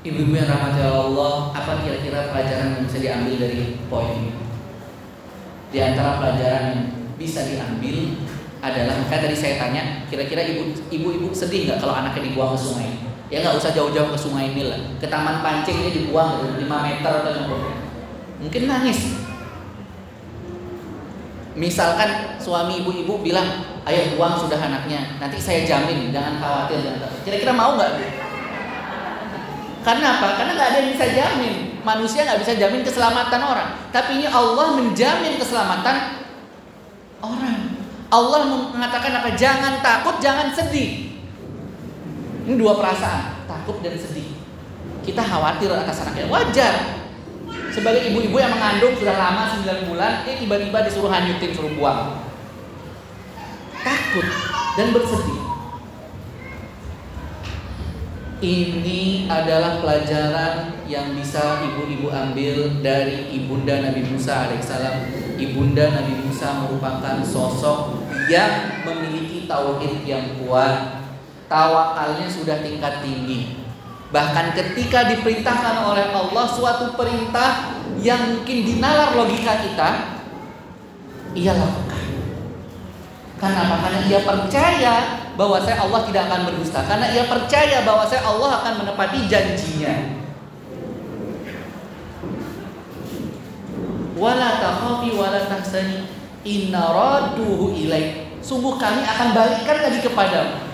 [0.00, 4.32] Ibu-ibu yang rahmati Allah, apa kira-kira pelajaran yang bisa diambil dari poin ini?
[5.68, 6.82] Di antara pelajaran yang
[7.20, 8.16] bisa diambil
[8.66, 12.90] adalah maka tadi saya tanya, kira-kira ibu ibu-ibu sedih nggak kalau anaknya dibuang ke sungai?
[13.30, 17.12] Ya nggak usah jauh-jauh ke sungai ini lah, ke taman pancing ini dibuang 5 meter
[17.22, 17.58] atau
[18.42, 19.22] mungkin nangis.
[21.56, 26.84] Misalkan suami ibu-ibu bilang, ayo buang sudah anaknya nanti saya jamin jangan khawatir
[27.24, 27.96] kira-kira mau nggak
[29.86, 30.34] karena apa?
[30.34, 31.54] Karena nggak ada yang bisa jamin.
[31.86, 33.70] Manusia nggak bisa jamin keselamatan orang.
[33.94, 36.26] Tapi ini Allah menjamin keselamatan
[37.22, 37.75] orang
[38.06, 38.40] Allah
[38.70, 39.34] mengatakan apa?
[39.34, 41.18] Jangan takut jangan sedih.
[42.46, 44.30] Ini dua perasaan takut dan sedih.
[45.02, 46.74] Kita khawatir atas anaknya wajar.
[47.70, 52.24] Sebagai ibu-ibu yang mengandung sudah lama 9 bulan, eh tiba-tiba disuruh hanyutin, suruh buang.
[53.84, 54.26] Takut
[54.80, 55.45] dan bersedih.
[58.36, 65.08] Ini adalah pelajaran yang bisa ibu-ibu ambil dari ibunda Nabi Musa alaihissalam.
[65.40, 71.08] Ibunda Nabi Musa merupakan sosok yang memiliki tauhid yang kuat.
[71.48, 73.56] Tawakalnya sudah tingkat tinggi.
[74.12, 77.72] Bahkan ketika diperintahkan oleh Allah suatu perintah
[78.04, 79.90] yang mungkin dinalar logika kita,
[81.32, 82.04] ia lakukan.
[83.40, 83.80] Karena?
[83.80, 84.94] Karena ia percaya
[85.36, 86.80] bahwa saya Allah tidak akan berdusta.
[86.88, 89.94] Karena ia percaya bahwa saya Allah akan menepati janjinya.
[94.16, 95.12] Wala takhafi
[96.48, 98.40] inna raduhu ilaik.
[98.40, 100.64] Sungguh kami akan balikkan lagi kepadamu.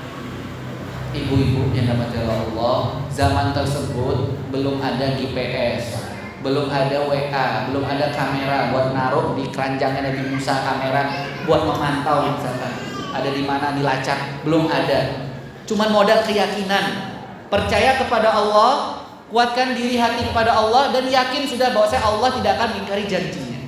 [1.13, 6.09] Ibu-ibu yang dapat Allah, zaman tersebut belum ada GPS,
[6.41, 12.33] belum ada WA, belum ada kamera buat naruh di keranjangnya Nabi Musa kamera buat memantau
[12.33, 15.31] misalkan ada di mana dilacak, belum ada.
[15.69, 17.15] Cuman modal keyakinan,
[17.53, 22.53] percaya kepada Allah, kuatkan diri hati kepada Allah dan yakin sudah bahwa saya Allah tidak
[22.59, 23.61] akan mengingkari janjinya.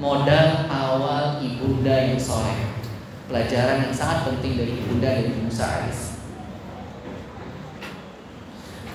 [0.00, 2.66] Modal awal ibunda yang soleh.
[3.28, 6.16] pelajaran yang sangat penting dari ibunda dari Musa Aris.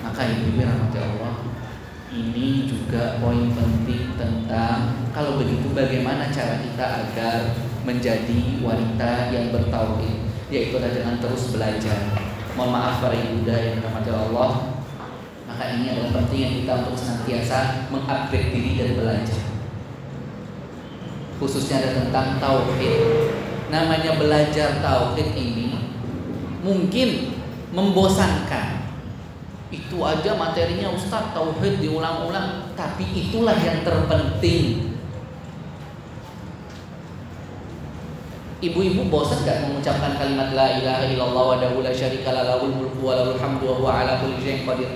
[0.02, 1.54] Maka ibu rahmati Allah
[2.14, 7.38] ini juga poin penting tentang kalau begitu bagaimana cara kita agar
[7.84, 12.16] menjadi wanita yang bertauhid yaitu dengan terus belajar.
[12.54, 14.50] Mohon maaf para ibunda yang dirahmati Allah,
[15.50, 19.42] maka ini adalah penting yang kita untuk senantiasa mengupgrade diri dari belajar.
[21.42, 23.00] Khususnya ada tentang tauhid.
[23.74, 25.74] Namanya belajar tauhid ini
[26.62, 27.34] mungkin
[27.74, 28.86] membosankan
[29.74, 34.93] itu aja materinya Ustaz tauhid diulang-ulang tapi itulah yang terpenting
[38.64, 43.36] Ibu-ibu bosan gak mengucapkan kalimat la ilaha illallah wa la syarika lahul mulku wa lahul
[43.36, 44.88] hamdu wa ala kulli syai'in qadir.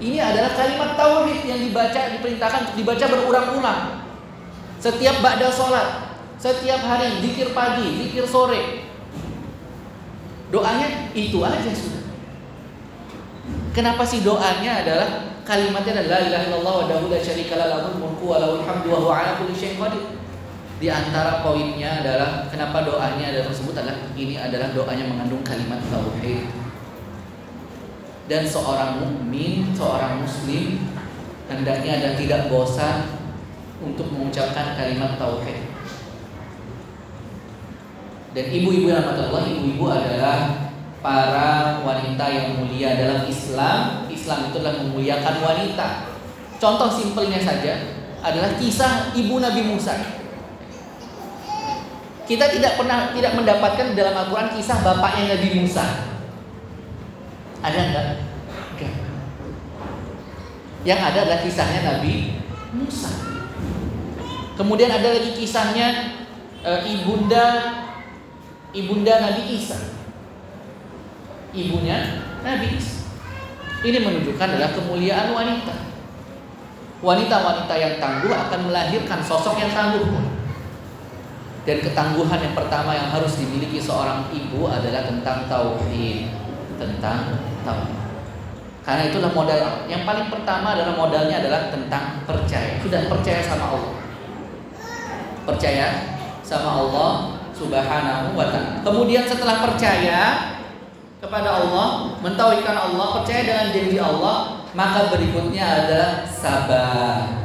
[0.00, 3.80] Ini adalah kalimat tauhid yang dibaca diperintahkan dibaca berulang-ulang.
[4.80, 8.88] Setiap ba'da sholat, setiap hari zikir pagi, zikir sore.
[10.48, 12.00] Doanya itu aja sudah.
[13.76, 15.08] Kenapa sih doanya adalah
[15.44, 19.36] kalimatnya adalah la ilaha illallah wa la syarika lahul mulku wa lahul hamdu wa ala
[19.36, 20.16] kulli syai'in qadir.
[20.80, 26.48] Di antara poinnya adalah kenapa doanya adalah tersebut adalah ini adalah doanya mengandung kalimat tauhid.
[28.24, 30.80] Dan seorang mukmin, seorang muslim
[31.52, 33.12] hendaknya ada tidak bosan
[33.84, 35.68] untuk mengucapkan kalimat tauhid.
[38.32, 40.70] Dan ibu-ibu yang Allah, ibu-ibu adalah
[41.04, 44.08] para wanita yang mulia dalam Islam.
[44.08, 45.88] Islam itu adalah memuliakan wanita.
[46.56, 50.19] Contoh simpelnya saja adalah kisah ibu Nabi Musa.
[52.30, 55.82] Kita tidak pernah tidak mendapatkan dalam Al-Quran kisah bapaknya Nabi Musa.
[57.58, 58.06] Ada enggak?
[58.78, 58.94] Enggak.
[60.86, 62.38] Yang ada adalah kisahnya Nabi
[62.70, 63.10] Musa.
[64.54, 66.14] Kemudian ada lagi kisahnya
[66.62, 67.46] e, ibunda
[68.70, 69.98] ibunda Nabi Isa
[71.50, 72.78] ibunya Nabi
[73.80, 75.72] Ini menunjukkan adalah kemuliaan wanita.
[77.00, 80.29] Wanita-wanita yang tangguh akan melahirkan sosok yang tangguh.
[81.70, 86.26] Dan ketangguhan yang pertama yang harus dimiliki seorang ibu adalah tentang tauhid,
[86.82, 87.98] tentang tauhid.
[88.82, 92.74] Karena itulah modal yang paling pertama adalah modalnya adalah tentang percaya.
[92.82, 93.94] Sudah percaya sama Allah.
[95.46, 95.86] Percaya
[96.42, 98.82] sama Allah Subhanahu wa taala.
[98.82, 100.20] Kemudian setelah percaya,
[101.22, 107.39] kepada Allah, mentauhidkan Allah, percaya dengan janji Allah, maka berikutnya adalah sabar.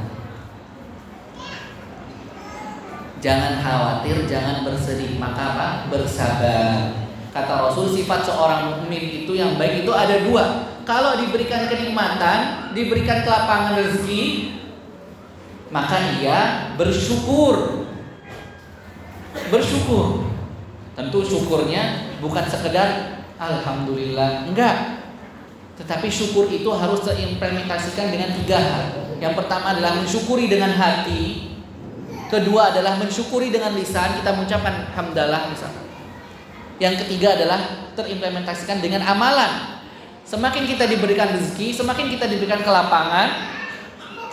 [3.25, 5.67] Jangan khawatir, jangan bersedih, maka apa?
[5.89, 6.93] Bersabar.
[7.33, 10.69] Kata Rasul sifat seorang mukmin itu yang baik itu ada dua.
[10.85, 14.53] Kalau diberikan kenikmatan, diberikan kelapangan rezeki,
[15.73, 17.89] maka ia bersyukur.
[19.49, 20.29] Bersyukur.
[20.93, 25.03] Tentu syukurnya bukan sekedar Alhamdulillah enggak
[25.75, 28.83] tetapi syukur itu harus terimplementasikan dengan tiga hal
[29.19, 31.54] yang pertama adalah mensyukuri dengan hati
[32.31, 35.85] kedua adalah mensyukuri dengan lisan kita mengucapkan hamdalah misalnya
[36.75, 39.79] yang ketiga adalah terimplementasikan dengan amalan.
[40.27, 43.29] Semakin kita diberikan rezeki semakin kita diberikan kelapangan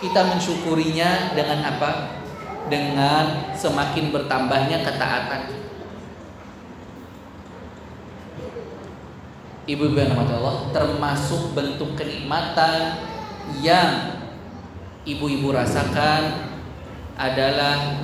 [0.03, 2.19] kita mensyukurinya dengan apa?
[2.67, 5.63] Dengan semakin bertambahnya ketaatan.
[9.63, 12.99] Ibu-ibu yang Allah, termasuk bentuk kenikmatan
[13.63, 14.19] yang
[15.07, 16.51] ibu-ibu rasakan
[17.17, 17.97] adalah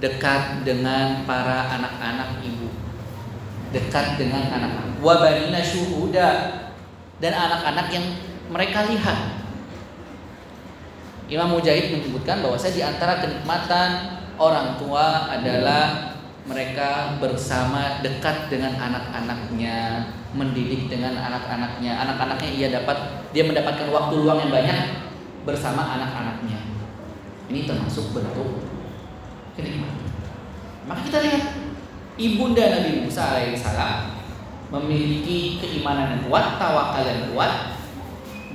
[0.00, 2.72] dekat dengan para anak-anak ibu.
[3.70, 4.98] Dekat dengan anak-anak.
[4.98, 6.28] Wabarina syuhuda
[7.20, 8.06] dan anak-anak yang
[8.50, 9.40] mereka lihat.
[11.30, 16.10] Imam Mujahid menyebutkan bahwa saya di antara kenikmatan orang tua adalah
[16.42, 21.94] mereka bersama dekat dengan anak-anaknya, mendidik dengan anak-anaknya.
[22.02, 24.78] Anak-anaknya ia dapat dia mendapatkan waktu luang yang banyak
[25.46, 26.69] bersama anak-anaknya.
[27.50, 28.62] Ini termasuk bentuk
[29.58, 30.06] kenikmatan.
[30.86, 31.44] Maka kita lihat
[32.14, 34.22] ibunda Nabi Musa alaihissalam
[34.70, 37.74] memiliki keimanan yang kuat, tawakal yang kuat,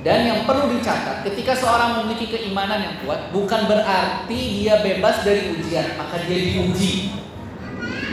[0.00, 5.52] dan yang perlu dicatat ketika seorang memiliki keimanan yang kuat bukan berarti dia bebas dari
[5.52, 7.12] ujian, maka dia diuji.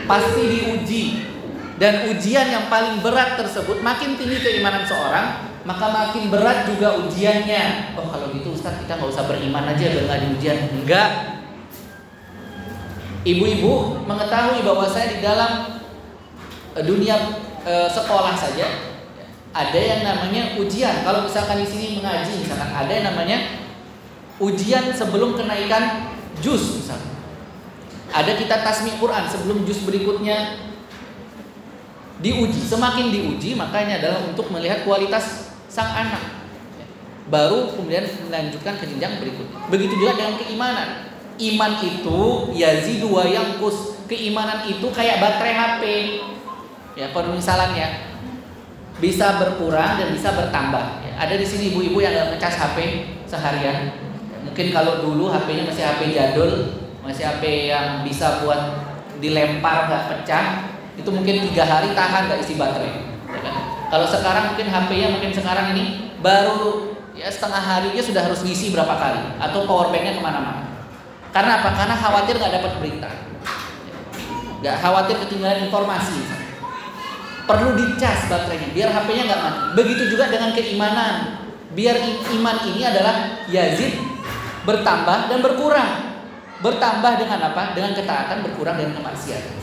[0.04, 1.04] Pasti diuji
[1.80, 7.96] dan ujian yang paling berat tersebut makin tinggi keimanan seorang maka makin berat juga ujiannya.
[7.96, 10.58] Oh kalau gitu Ustaz kita nggak usah beriman aja biar nggak diujian.
[10.76, 11.10] Enggak.
[13.24, 15.80] Ibu-ibu mengetahui bahwa saya di dalam
[16.76, 17.16] eh, dunia
[17.64, 18.68] e, sekolah saja
[19.56, 21.08] ada yang namanya ujian.
[21.08, 23.64] Kalau misalkan di sini mengaji misalkan ada yang namanya
[24.44, 26.12] ujian sebelum kenaikan
[26.44, 27.16] jus misalkan.
[28.12, 30.60] Ada kita tasmi Quran sebelum jus berikutnya
[32.20, 32.60] diuji.
[32.60, 36.46] Semakin diuji, makanya adalah untuk melihat kualitas sang anak.
[37.34, 39.58] Baru kemudian melanjutkan ke jenjang berikutnya.
[39.74, 40.90] Begitu juga dengan keimanan.
[41.42, 42.22] Iman itu
[42.54, 43.26] yazidu wa
[43.58, 44.06] kus.
[44.06, 45.84] Keimanan itu kayak baterai HP.
[46.94, 48.14] Ya, permisalannya
[49.02, 51.02] bisa berkurang dan bisa bertambah.
[51.02, 52.78] Ya, ada di sini ibu-ibu yang nggak ngecas HP
[53.26, 53.98] seharian.
[54.46, 56.52] Mungkin kalau dulu HP-nya masih HP jadul,
[57.02, 58.86] masih HP yang bisa buat
[59.18, 60.46] dilempar nggak pecah,
[60.94, 63.13] itu mungkin tiga hari tahan nggak isi baterai.
[63.94, 68.90] Kalau sekarang mungkin HP-nya mungkin sekarang ini baru ya setengah harinya sudah harus ngisi berapa
[68.90, 70.66] kali atau power banknya ke mana-mana.
[71.30, 71.78] Karena apa?
[71.78, 73.10] Karena khawatir nggak dapat berita,
[74.66, 76.26] nggak khawatir ketinggalan informasi.
[77.46, 79.62] Perlu dicas baterainya biar HP-nya nggak mati.
[79.78, 81.16] Begitu juga dengan keimanan.
[81.78, 81.94] Biar
[82.34, 83.94] iman ini adalah yazid
[84.66, 86.18] bertambah dan berkurang.
[86.66, 87.78] Bertambah dengan apa?
[87.78, 89.54] Dengan ketaatan, berkurang dengan kemaksiatan.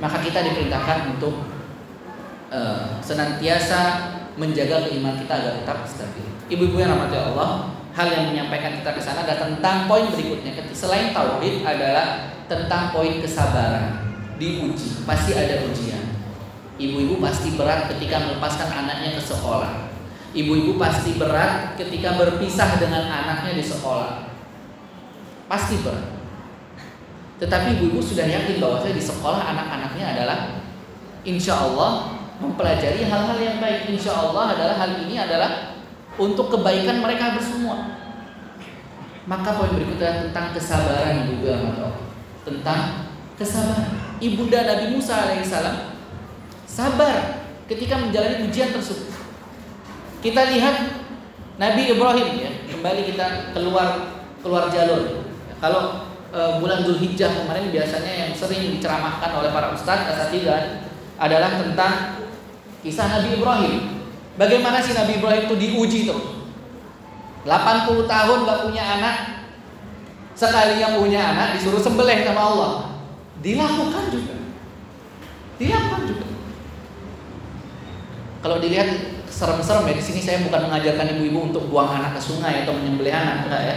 [0.00, 1.57] Maka kita diperintahkan untuk
[2.52, 3.80] uh, senantiasa
[4.38, 6.26] menjaga keimanan kita agar tetap stabil.
[6.48, 10.54] Ibu-ibu yang rahmati Allah, hal yang menyampaikan kita ke sana adalah tentang poin berikutnya.
[10.72, 14.06] Selain tauhid adalah tentang poin kesabaran.
[14.38, 16.14] Diuji, pasti ada ujian.
[16.78, 19.90] Ibu-ibu pasti berat ketika melepaskan anaknya ke sekolah.
[20.30, 24.30] Ibu-ibu pasti berat ketika berpisah dengan anaknya di sekolah.
[25.50, 26.06] Pasti berat.
[27.42, 30.38] Tetapi ibu-ibu sudah yakin bahwa di sekolah anak-anaknya adalah
[31.26, 33.90] insya Allah mempelajari hal-hal yang baik.
[33.90, 35.78] Insya Allah adalah hal ini adalah
[36.18, 37.98] untuk kebaikan mereka bersemua.
[39.28, 41.88] Maka poin berikutnya tentang kesabaran ibu ibu
[42.48, 43.92] tentang kesabaran.
[44.18, 45.94] Ibunda Nabi Musa alaihissalam
[46.64, 49.14] sabar ketika menjalani ujian tersebut.
[50.18, 51.06] Kita lihat
[51.60, 55.22] Nabi Ibrahim ya, kembali kita keluar keluar jalur.
[55.58, 60.86] Kalau e, bulan Zulhijjah kemarin biasanya yang sering diceramahkan oleh para ustadz asatidan
[61.18, 61.94] adalah tentang
[62.82, 63.74] Kisah Nabi Ibrahim.
[64.38, 66.38] Bagaimana sih Nabi Ibrahim itu diuji tuh?
[67.42, 69.16] 80 tahun gak punya anak.
[70.38, 72.72] Sekali yang punya anak disuruh sembelih sama Allah.
[73.42, 74.34] Dilakukan juga.
[75.58, 76.26] Dilakukan juga.
[78.38, 82.62] Kalau dilihat serem-serem ya di sini saya bukan mengajarkan ibu-ibu untuk buang anak ke sungai
[82.62, 83.76] atau menyembelih anak enggak ya.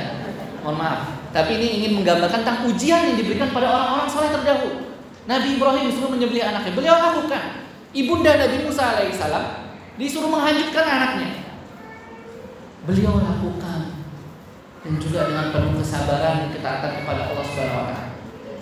[0.62, 1.02] Mohon maaf.
[1.34, 4.94] Tapi ini ingin menggambarkan tentang ujian yang diberikan pada orang-orang soleh terdahulu.
[5.26, 6.74] Nabi Ibrahim disuruh menyembelih anaknya.
[6.78, 7.61] Beliau lakukan.
[7.92, 9.68] Ibunda Nabi Musa alaihissalam
[10.00, 11.44] disuruh menghanyutkan anaknya.
[12.88, 14.00] Beliau lakukan
[14.82, 18.06] dan juga dengan penuh kesabaran dan ketaatan kepada Allah Subhanahu wa taala.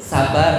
[0.01, 0.53] Sabar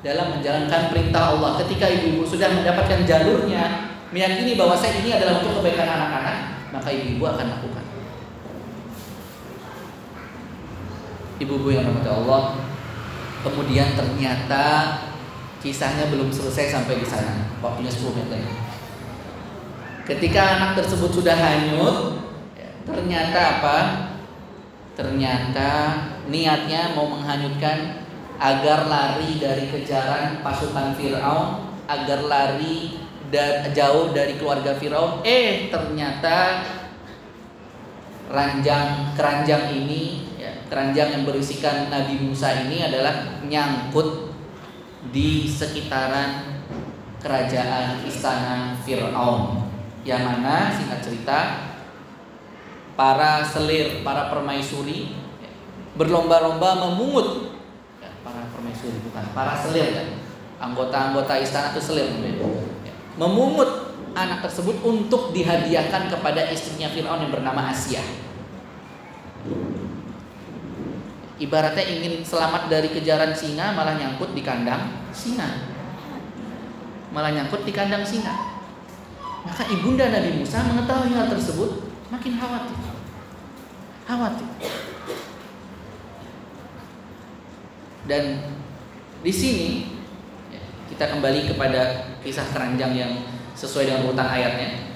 [0.00, 1.60] dalam menjalankan perintah Allah.
[1.60, 6.36] Ketika ibu-ibu sudah mendapatkan jalurnya, meyakini bahwa saya ini adalah untuk kebaikan anak-anak,
[6.72, 7.84] maka ibu-ibu akan lakukan.
[11.40, 12.42] Ibu-ibu yang rahmati Allah,
[13.44, 14.64] kemudian ternyata
[15.60, 17.44] Kisahnya belum selesai sampai di sana.
[17.60, 18.52] Waktunya 10 menit lagi.
[20.08, 22.24] Ketika anak tersebut sudah hanyut,
[22.56, 23.78] ya, ternyata apa?
[24.96, 25.70] Ternyata
[26.32, 28.08] niatnya mau menghanyutkan
[28.40, 32.96] agar lari dari kejaran pasukan Firaun, agar lari
[33.28, 35.20] da jauh dari keluarga Firaun.
[35.22, 36.64] Eh, ternyata
[38.32, 44.29] ranjang keranjang ini, ya, keranjang yang berisikan Nabi Musa ini adalah nyangkut
[45.08, 46.60] di sekitaran
[47.24, 49.64] kerajaan istana Fir'aun
[50.04, 51.38] yang mana singkat cerita
[52.96, 55.16] para selir, para permaisuri
[55.96, 57.56] berlomba-lomba memungut
[58.00, 60.04] ya, para permaisuri bukan, para selir ya.
[60.60, 62.92] Anggota-anggota istana itu selir ya.
[63.16, 68.04] memungut anak tersebut untuk dihadiahkan kepada istrinya Firaun yang bernama Asia
[71.40, 75.72] ibaratnya ingin selamat dari kejaran singa malah nyangkut di kandang singa.
[77.10, 78.60] Malah nyangkut di kandang singa.
[79.40, 82.76] Maka ibunda Nabi Musa mengetahui hal tersebut makin khawatir.
[84.04, 84.48] Khawatir.
[88.04, 88.24] Dan
[89.24, 89.68] di sini
[90.92, 93.12] kita kembali kepada kisah keranjang yang
[93.56, 94.92] sesuai dengan urutan ayatnya.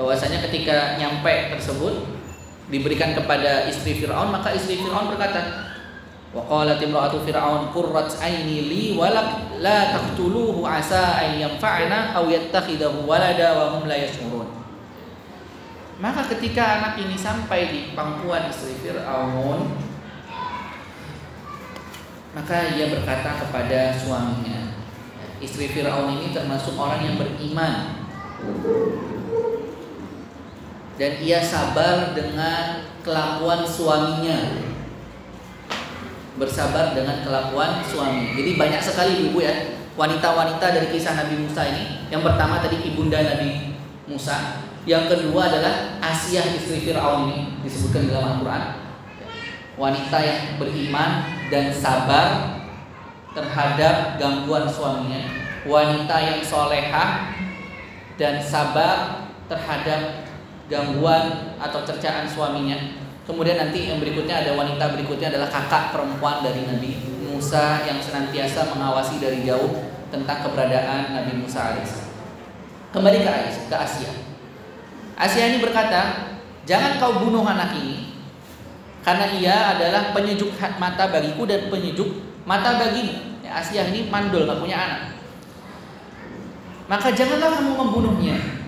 [0.00, 2.13] Bahwasanya ketika nyampe tersebut
[2.68, 5.72] diberikan kepada istri Firaun maka istri Firaun berkata
[6.34, 13.06] wa qalat imra'atu fir'aun qurrat aini li walak la taqtuluhu asa an yanfa'ana aw yattakhidahu
[13.06, 14.50] walada wa hum la yash'urun.
[16.02, 19.78] Maka ketika anak ini sampai di pangkuan istri Fir'aun
[22.34, 24.74] maka ia berkata kepada suaminya
[25.38, 28.02] istri Fir'aun ini termasuk orang yang beriman
[30.94, 34.62] dan ia sabar dengan kelakuan suaminya
[36.34, 42.10] bersabar dengan kelakuan suami jadi banyak sekali ibu ya wanita-wanita dari kisah Nabi Musa ini.
[42.10, 43.74] Yang pertama tadi ibunda Nabi
[44.10, 44.66] Musa.
[44.84, 48.62] Yang kedua adalah Asia istri Fir'aun ini disebutkan dalam Al-Quran.
[49.80, 51.10] Wanita yang beriman
[51.48, 52.58] dan sabar
[53.32, 55.24] terhadap gangguan suaminya.
[55.64, 57.32] Wanita yang solehah
[58.20, 60.23] dan sabar terhadap
[60.68, 62.76] gangguan atau cercaan suaminya.
[63.24, 66.92] Kemudian nanti yang berikutnya ada wanita berikutnya adalah kakak perempuan dari Nabi
[67.24, 72.12] Musa yang senantiasa mengawasi dari jauh tentang keberadaan Nabi Musa AS.
[72.92, 73.30] Kembali ke
[73.66, 74.12] ke Asia.
[75.18, 76.30] Asia ini berkata,
[76.68, 78.14] jangan kau bunuh anak ini,
[79.02, 82.08] karena ia adalah penyejuk mata bagiku dan penyejuk
[82.48, 83.40] mata bagimu.
[83.44, 85.02] Ya, Asia ini mandul, gak punya anak.
[86.88, 88.63] Maka janganlah kamu membunuhnya.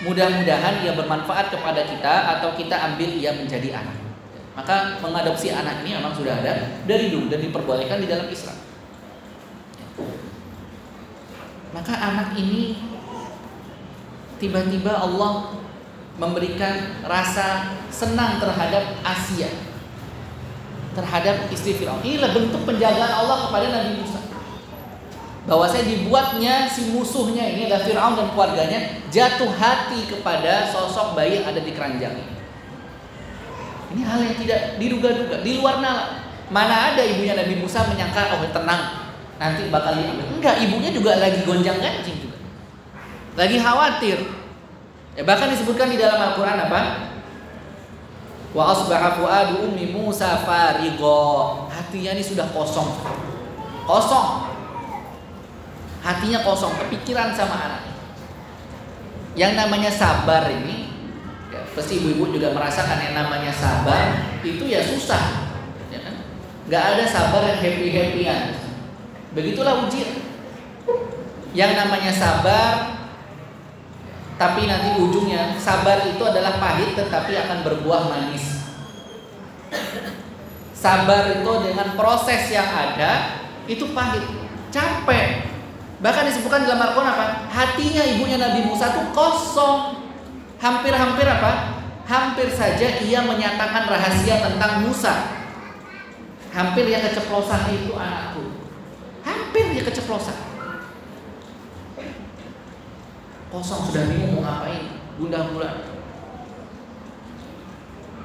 [0.00, 3.96] Mudah-mudahan ia bermanfaat kepada kita atau kita ambil ia menjadi anak.
[4.56, 8.56] Maka mengadopsi anak ini memang sudah ada dari dulu dan diperbolehkan di dalam Islam.
[11.70, 12.80] Maka anak ini
[14.40, 15.60] tiba-tiba Allah
[16.16, 19.48] memberikan rasa senang terhadap Asia
[20.94, 22.02] terhadap istri Firaun.
[22.02, 24.19] Inilah bentuk penjagaan Allah kepada Nabi Musa.
[25.48, 31.40] Bahwa saya dibuatnya si musuhnya ini adalah Firaun dan keluarganya jatuh hati kepada sosok bayi
[31.40, 32.34] yang ada di keranjang ini.
[33.90, 36.30] Ini hal yang tidak diduga-duga, di luar nalar.
[36.50, 40.28] Mana ada ibunya Nabi Musa menyangka oh tenang nanti bakal diambil.
[40.36, 42.38] Enggak, ibunya juga lagi gonjang-ganjing juga.
[43.38, 44.18] Lagi khawatir.
[45.16, 46.80] Ya, bahkan disebutkan di dalam Al-Qur'an apa?
[48.50, 51.64] Wa asbaha fuadu ummi Musa farigo.
[51.70, 52.98] Hatinya ini sudah kosong.
[53.88, 54.28] Kosong.
[56.00, 57.82] Hatinya kosong, kepikiran sama anak.
[59.36, 60.90] Yang namanya sabar ini
[61.52, 65.52] ya, pasti ibu-ibu juga merasakan yang namanya sabar itu ya susah.
[65.92, 66.14] Ya kan?
[66.72, 68.42] Gak ada sabar yang happy-happyan.
[69.36, 70.24] Begitulah ujian.
[71.52, 73.00] Yang namanya sabar
[74.40, 78.64] tapi nanti ujungnya sabar itu adalah pahit tetapi akan berbuah manis.
[80.72, 84.24] Sabar itu dengan proses yang ada itu pahit,
[84.72, 85.49] capek.
[86.00, 87.26] Bahkan disebutkan dalam Al-Quran apa?
[87.52, 90.00] Hatinya ibunya Nabi Musa itu kosong.
[90.60, 91.80] Hampir-hampir apa?
[92.08, 95.12] Hampir saja ia menyatakan rahasia tentang Musa.
[96.50, 98.44] Hampir ya keceplosan itu anakku.
[99.22, 100.50] Hampir ya keceplosan
[103.50, 105.82] kosong sudah bingung mau ngapain bunda bulan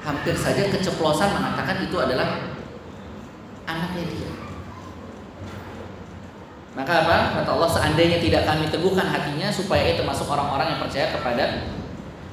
[0.06, 2.46] hampir saja keceplosan mengatakan itu adalah
[3.66, 4.30] anaknya dia
[6.76, 11.08] maka apa kata Allah seandainya tidak kami teguhkan hatinya supaya ia termasuk orang-orang yang percaya
[11.08, 11.72] kepada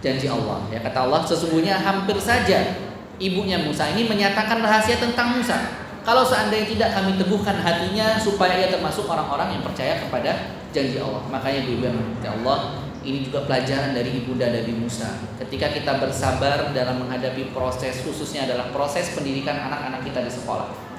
[0.03, 2.75] janji Allah ya kata Allah sesungguhnya hampir saja
[3.23, 5.55] ibunya Musa ini menyatakan rahasia tentang Musa
[6.03, 11.23] kalau seandainya tidak kami teguhkan hatinya supaya ia termasuk orang-orang yang percaya kepada janji Allah
[11.31, 11.97] makanya ibu yang
[12.43, 15.19] Allah ini juga pelajaran dari ibunda Nabi Musa.
[15.35, 20.92] Ketika kita bersabar dalam menghadapi proses khususnya adalah proses pendidikan anak-anak kita di sekolah.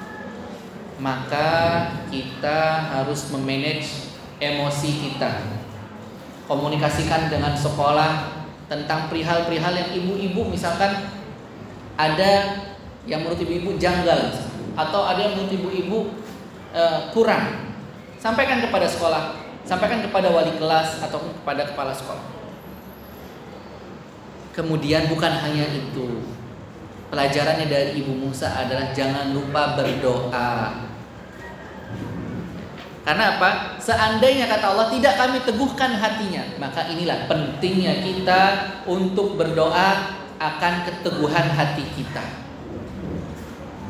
[1.02, 1.48] Maka
[2.12, 5.42] kita harus memanage emosi kita.
[6.46, 11.08] Komunikasikan dengan sekolah tentang perihal-perihal yang ibu-ibu misalkan
[11.96, 12.32] ada
[13.04, 14.32] yang menurut ibu-ibu janggal
[14.74, 15.98] atau ada yang menurut ibu-ibu
[16.76, 17.74] uh, kurang.
[18.20, 22.20] Sampaikan kepada sekolah Sampaikan kepada wali kelas atau kepada kepala sekolah.
[24.52, 26.33] Kemudian bukan hanya itu.
[27.12, 30.84] Pelajarannya dari Ibu Musa adalah jangan lupa berdoa.
[33.04, 33.76] Karena apa?
[33.76, 38.42] Seandainya kata Allah tidak kami teguhkan hatinya, maka inilah pentingnya kita
[38.88, 42.24] untuk berdoa akan keteguhan hati kita.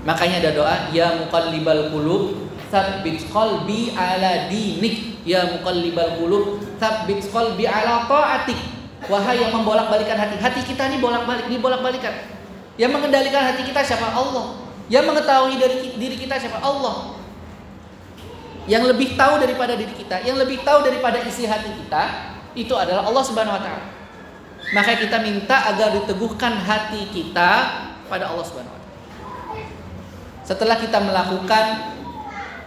[0.02, 7.64] Makanya ada doa ya muqallibal qulub tsabbit qalbi ala dinik Ya muqallibal qulub, tsabbit qalbi
[7.64, 8.60] ala ta'atik.
[9.08, 10.36] Wahai yang membolak-balikan hati.
[10.36, 12.12] Hati kita ini bolak-balik, ini bolak-balikan.
[12.74, 14.10] Yang mengendalikan hati kita siapa?
[14.10, 14.58] Allah.
[14.90, 16.58] Yang mengetahui dari diri kita siapa?
[16.58, 17.14] Allah.
[18.64, 23.04] Yang lebih tahu daripada diri kita, yang lebih tahu daripada isi hati kita, itu adalah
[23.04, 23.86] Allah Subhanahu wa taala.
[24.72, 27.50] Maka kita minta agar diteguhkan hati kita
[28.08, 28.92] pada Allah Subhanahu wa taala.
[30.48, 31.64] Setelah kita melakukan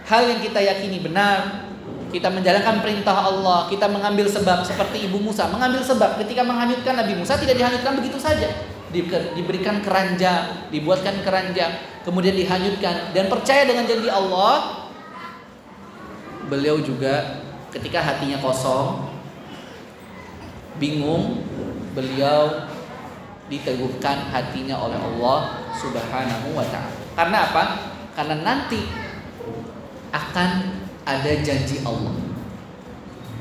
[0.06, 1.66] hal yang kita yakini benar,
[2.14, 7.18] kita menjalankan perintah Allah, kita mengambil sebab seperti Ibu Musa, mengambil sebab ketika menghanyutkan Nabi
[7.18, 8.77] Musa tidak dihanyutkan begitu saja.
[8.92, 14.88] Diberikan keranjang, dibuatkan keranjang, kemudian dihanyutkan dan percaya dengan janji Allah.
[16.48, 19.12] Beliau juga ketika hatinya kosong,
[20.80, 21.44] bingung,
[21.92, 22.68] beliau
[23.52, 26.96] diteguhkan hatinya oleh Allah Subhanahu wa taala.
[27.16, 27.64] Karena apa?
[28.16, 28.80] Karena nanti
[30.12, 30.50] akan
[31.04, 32.16] ada janji Allah.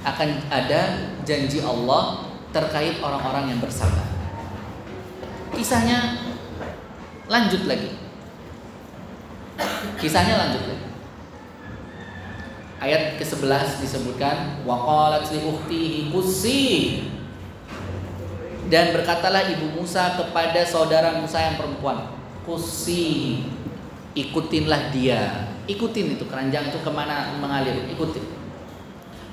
[0.07, 4.06] akan ada janji Allah terkait orang-orang yang bersabar.
[5.57, 6.21] Kisahnya
[7.25, 7.97] lanjut lagi.
[9.97, 10.85] Kisahnya lanjut lagi.
[12.77, 16.13] Ayat ke-11 disebutkan waqalat li ukhtihi
[18.69, 23.41] dan berkatalah ibu Musa kepada saudara Musa yang perempuan kusi
[24.13, 28.23] ikutinlah dia ikutin itu keranjang itu ke mana mengalir ikutin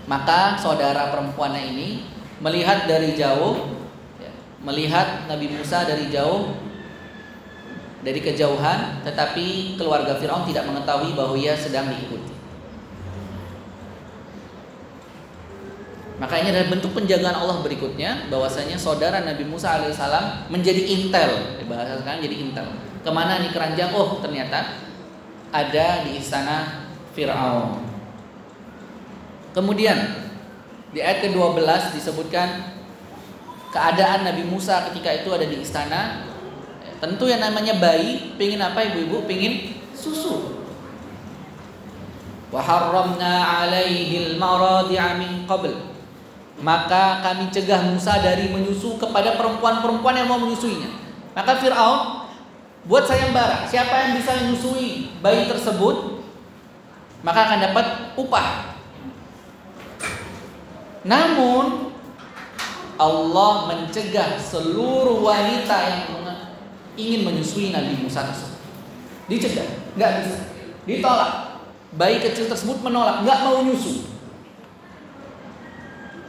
[0.06, 1.88] maka saudara perempuannya ini
[2.42, 3.83] melihat dari jauh
[4.64, 6.56] melihat Nabi Musa dari jauh
[8.04, 12.34] dari kejauhan tetapi keluarga Firaun tidak mengetahui bahwa ia sedang diikuti
[16.14, 22.22] Maka ini bentuk penjagaan Allah berikutnya bahwasanya saudara Nabi Musa alaihissalam menjadi intel, bahasa sekarang
[22.22, 22.70] jadi intel.
[23.02, 23.90] Ke mana nih keranjang?
[23.92, 24.78] Oh ternyata
[25.50, 26.86] ada di istana
[27.18, 27.82] Fir'aun.
[29.52, 29.98] Kemudian
[30.94, 32.73] di ayat ke-12 disebutkan
[33.74, 36.30] keadaan Nabi Musa ketika itu ada di istana.
[37.02, 39.26] Tentu yang namanya bayi, pingin apa ibu-ibu?
[39.26, 40.62] Pingin susu.
[42.54, 45.94] Wa harramna alaihi al-maradi'a min qabl
[46.62, 50.86] maka kami cegah Musa dari menyusu kepada perempuan-perempuan yang mau menyusuinya.
[51.34, 52.30] Maka Fir'aun
[52.86, 56.22] buat sayembara, siapa yang bisa menyusui bayi tersebut,
[57.26, 58.76] maka akan dapat upah.
[61.02, 61.93] Namun
[62.96, 66.02] Allah mencegah seluruh wanita yang
[66.94, 68.58] ingin menyusui Nabi Musa tersebut.
[69.26, 69.68] Dicegah,
[69.98, 70.38] nggak bisa,
[70.86, 71.32] ditolak.
[71.94, 74.06] Bayi kecil tersebut menolak, nggak mau nyusu.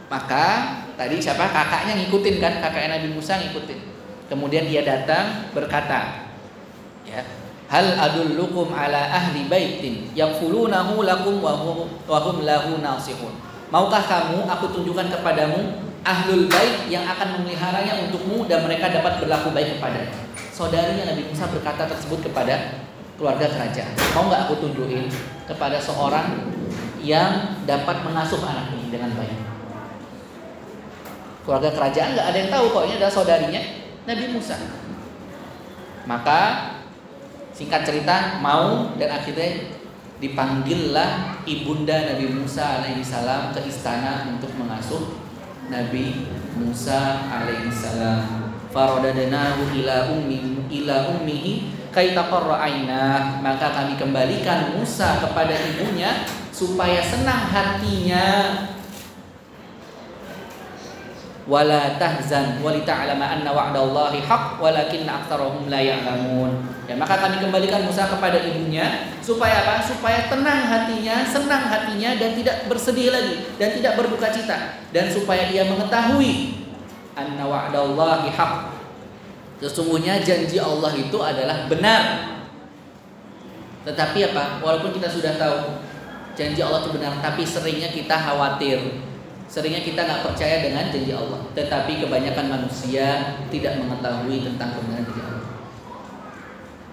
[0.06, 0.46] Maka
[0.94, 3.80] tadi siapa kakaknya ngikutin kan kakak Nabi Musa ngikutin.
[4.26, 6.30] Kemudian dia datang berkata,
[7.06, 7.22] ya,
[7.70, 13.34] hal adullukum ala ahli baitin yakfulunahu lakum wa hum, wa hum lahu nasihun.
[13.70, 19.50] Maukah kamu aku tunjukkan kepadamu ahlul bait yang akan memeliharanya untukmu dan mereka dapat berlaku
[19.50, 20.14] baik kepadanya.
[20.54, 22.86] Saudarinya Nabi Musa berkata tersebut kepada
[23.18, 23.92] keluarga kerajaan.
[24.14, 25.10] Mau nggak aku tunjukin
[25.50, 26.46] kepada seorang
[27.02, 29.56] yang dapat mengasuh anak ini dengan baik?
[31.46, 33.62] keluarga kerajaan nggak ada yang tahu kok ini adalah saudarinya
[34.02, 34.58] Nabi Musa.
[36.10, 36.40] Maka
[37.54, 39.70] singkat cerita mau dan akhirnya
[40.18, 45.22] dipanggillah ibunda Nabi Musa alaihissalam ke istana untuk mengasuh
[45.66, 48.54] Nabi Musa alaihissalam.
[48.70, 52.28] Faradadnahu ila ummi ila ummihi kaita
[52.60, 58.52] aina maka kami kembalikan Musa kepada ibunya supaya senang hatinya
[61.46, 66.74] wala tahzan walita'lama anna wa'dallahi haq walakinna aktsarahum la ya'lamun.
[66.90, 69.82] Ya, maka kami kembalikan Musa kepada ibunya supaya apa?
[69.82, 75.46] Supaya tenang hatinya, senang hatinya dan tidak bersedih lagi dan tidak berduka cita dan supaya
[75.50, 76.66] dia mengetahui
[77.14, 78.54] anna wa'dallahi haq.
[79.62, 82.02] Sesungguhnya janji Allah itu adalah benar.
[83.86, 84.58] Tetapi apa?
[84.60, 85.78] Walaupun kita sudah tahu
[86.34, 89.05] janji Allah itu benar, tapi seringnya kita khawatir
[89.46, 95.22] Seringnya kita nggak percaya dengan janji Allah, tetapi kebanyakan manusia tidak mengetahui tentang kebenaran janji
[95.22, 95.46] Allah.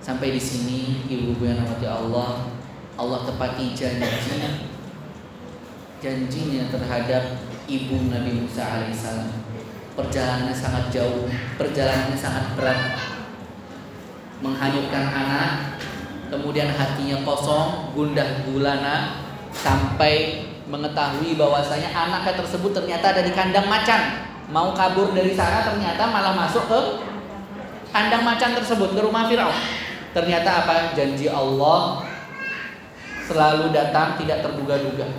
[0.03, 2.53] Sampai di sini ibu-ibu yang rahmati Allah,
[2.93, 4.69] Allah tepati janjinya,
[5.97, 9.31] janjinya terhadap ibu Nabi Musa alaihissalam.
[9.93, 11.25] Perjalanannya sangat jauh,
[11.57, 12.97] perjalanannya sangat berat,
[14.41, 15.81] menghanyutkan anak,
[16.29, 24.31] kemudian hatinya kosong, gundah gulana, sampai mengetahui bahwasanya anaknya tersebut ternyata ada di kandang macan.
[24.51, 26.79] Mau kabur dari sana ternyata malah masuk ke
[27.91, 29.55] kandang macan tersebut ke rumah Firaun.
[30.13, 30.93] Ternyata apa?
[30.93, 32.05] Janji Allah
[33.25, 35.09] selalu datang tidak terduga-duga.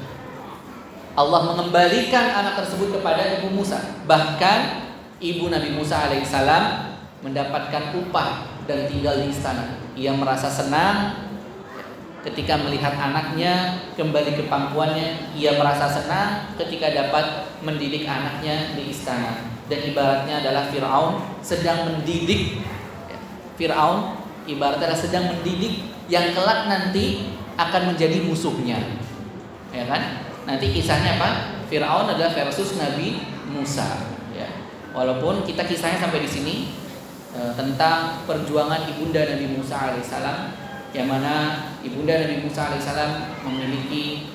[1.15, 3.79] Allah mengembalikan anak tersebut kepada ibu Musa.
[4.07, 4.59] Bahkan
[5.23, 9.79] ibu Nabi Musa alaihissalam mendapatkan upah dan tinggal di istana.
[9.95, 11.24] Ia merasa senang
[12.25, 19.53] ketika melihat anaknya kembali ke pangkuannya, ia merasa senang ketika dapat mendidik anaknya di istana.
[19.69, 22.61] Dan ibaratnya adalah Fir'aun sedang mendidik
[23.55, 28.77] Fir'aun ibaratnya sedang mendidik yang kelak nanti akan menjadi musuhnya.
[29.71, 30.27] Ya kan?
[30.45, 31.61] Nanti kisahnya apa?
[31.71, 34.11] Fir'aun adalah versus Nabi Musa.
[34.35, 34.51] Ya.
[34.93, 36.55] Walaupun kita kisahnya sampai di sini
[37.33, 40.64] eh, tentang perjuangan ibunda Nabi Musa alaihissalam
[40.95, 44.31] yang mana ibunda Nabi Musa alaihissalam memiliki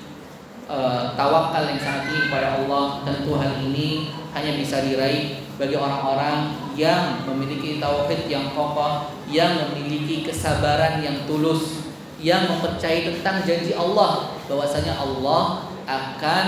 [0.67, 2.83] uh, tawakal yang sangat tinggi kepada Allah.
[3.07, 10.27] Tentu hal ini hanya bisa diraih bagi orang-orang yang memiliki tauhid yang kokoh yang memiliki
[10.27, 11.87] kesabaran yang tulus
[12.19, 16.45] yang mempercayai tentang janji Allah bahwasanya Allah akan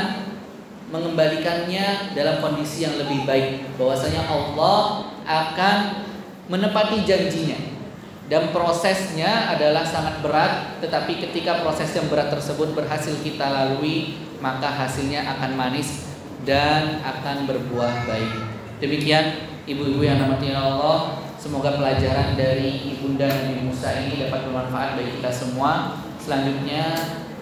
[0.92, 3.80] mengembalikannya dalam kondisi yang lebih baik.
[3.80, 5.78] Bahwasanya Allah akan
[6.52, 7.71] menepati janjinya
[8.32, 14.72] dan prosesnya adalah sangat berat tetapi ketika proses yang berat tersebut berhasil kita lalui maka
[14.72, 16.08] hasilnya akan manis
[16.48, 18.34] dan akan berbuah baik.
[18.80, 25.20] Demikian ibu-ibu yang namanya Allah semoga pelajaran dari ibunda Nabi Musa ini dapat bermanfaat bagi
[25.20, 26.00] kita semua.
[26.16, 26.88] Selanjutnya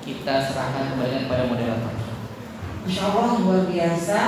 [0.02, 1.94] kita serahkan kembali kepada moderator.
[2.90, 4.20] Masya Allah luar biasa.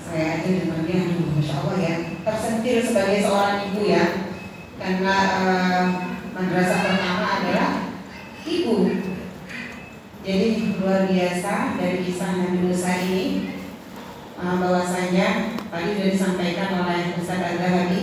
[0.00, 1.00] Saya aja dengarnya
[1.36, 4.27] Masya Allah ya Tersentil sebagai seorang ibu ya
[4.78, 5.84] Karena uh,
[6.32, 7.70] madrasah pertama adalah
[8.46, 8.76] ibu
[10.22, 13.24] Jadi luar biasa dari kisah Nabi Musa ini
[14.38, 18.02] uh, bahwasanya tadi sudah disampaikan oleh Ustaz Al-Zahabi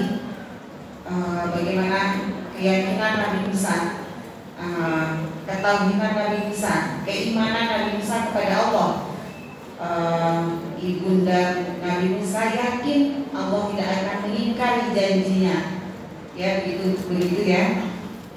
[1.08, 2.00] uh, bagaimana
[2.60, 4.06] keyakinan Nabi Musa
[4.60, 8.92] uh, ketahuan Nabi Musa, keimanan Nabi Musa kepada Allah.
[9.76, 15.85] Uh, ibunda Nabi Musa yakin Allah tidak akan mengingkari janjinya.
[16.36, 17.88] Ya begitu begitu ya.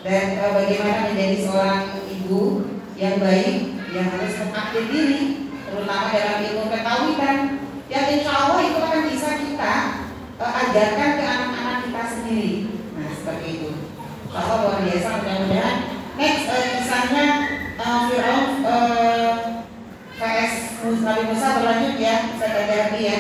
[0.06, 5.22] Dan uh, bagaimana menjadi seorang ibu yang baik yang harus mengaktif diri
[5.66, 7.38] terutama dalam ilmu ketahuan
[7.90, 9.74] yang insya Allah itu akan bisa kita
[10.38, 12.54] uh, ajarkan ke anak-anak kita sendiri.
[12.94, 13.70] Nah seperti itu.
[14.28, 15.78] Kalau luar biasa mudah-mudahan
[16.18, 17.26] Next uh, kisahnya
[17.78, 19.34] uh, Fir'aun uh,
[20.18, 20.54] VS
[21.02, 23.18] Nabi Musa berlanjut ya saya lagi ya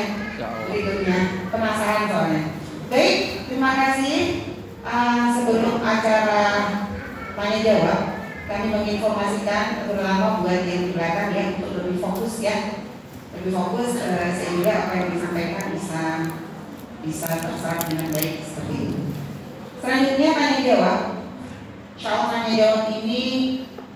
[0.66, 1.18] berikutnya
[1.50, 2.42] penasaran soalnya.
[2.90, 4.47] Baik, terima kasih.
[4.88, 6.44] Uh, sebelum acara
[7.36, 8.00] tanya jawab,
[8.48, 12.88] kami menginformasikan terutama buat yang di belakang ya untuk lebih fokus ya,
[13.36, 16.02] lebih fokus uh, sehingga apa yang disampaikan bisa
[17.04, 19.00] bisa terserap dengan baik seperti itu.
[19.84, 21.00] Selanjutnya tanya jawab.
[22.00, 23.24] Soal tanya jawab ini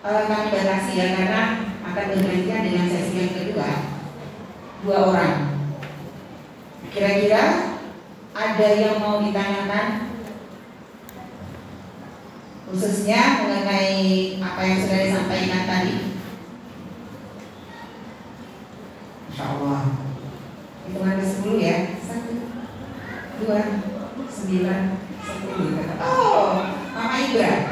[0.04, 1.42] uh, kami batasi ya karena
[1.88, 3.70] akan bergantian dengan sesi yang kedua
[4.84, 5.36] dua orang.
[6.92, 7.44] Kira-kira
[8.36, 10.11] ada yang mau ditanyakan
[12.72, 15.96] khususnya mengenai apa yang sudah disampaikan tadi?
[19.28, 19.80] Insya Allah
[20.88, 21.78] Hitungan ke sepuluh ya.
[22.00, 22.32] Satu
[23.44, 23.60] Dua
[24.32, 24.80] Sembilan
[25.20, 25.84] Sepuluh.
[26.00, 26.48] Oh.
[26.96, 27.71] Mama Ibra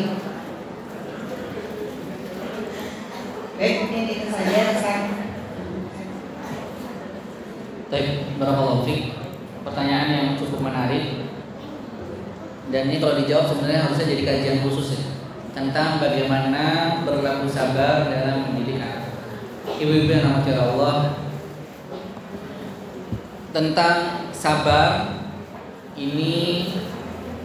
[23.51, 25.11] tentang sabar
[25.99, 26.71] ini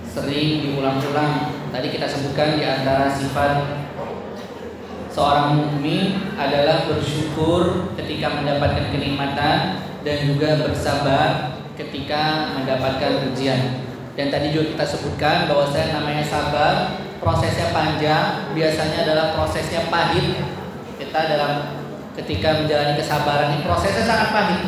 [0.07, 1.53] sering diulang-ulang.
[1.75, 3.85] Tadi kita sebutkan di antara sifat
[5.13, 9.83] seorang mukmin adalah bersyukur ketika mendapatkan kenikmatan
[10.27, 13.87] juga bersabar ketika mendapatkan ujian.
[14.17, 20.41] Dan tadi juga kita sebutkan bahwa saya namanya sabar, prosesnya panjang, biasanya adalah prosesnya pahit.
[20.97, 21.53] Kita dalam
[22.17, 24.63] ketika menjalani kesabaran ini prosesnya sangat pahit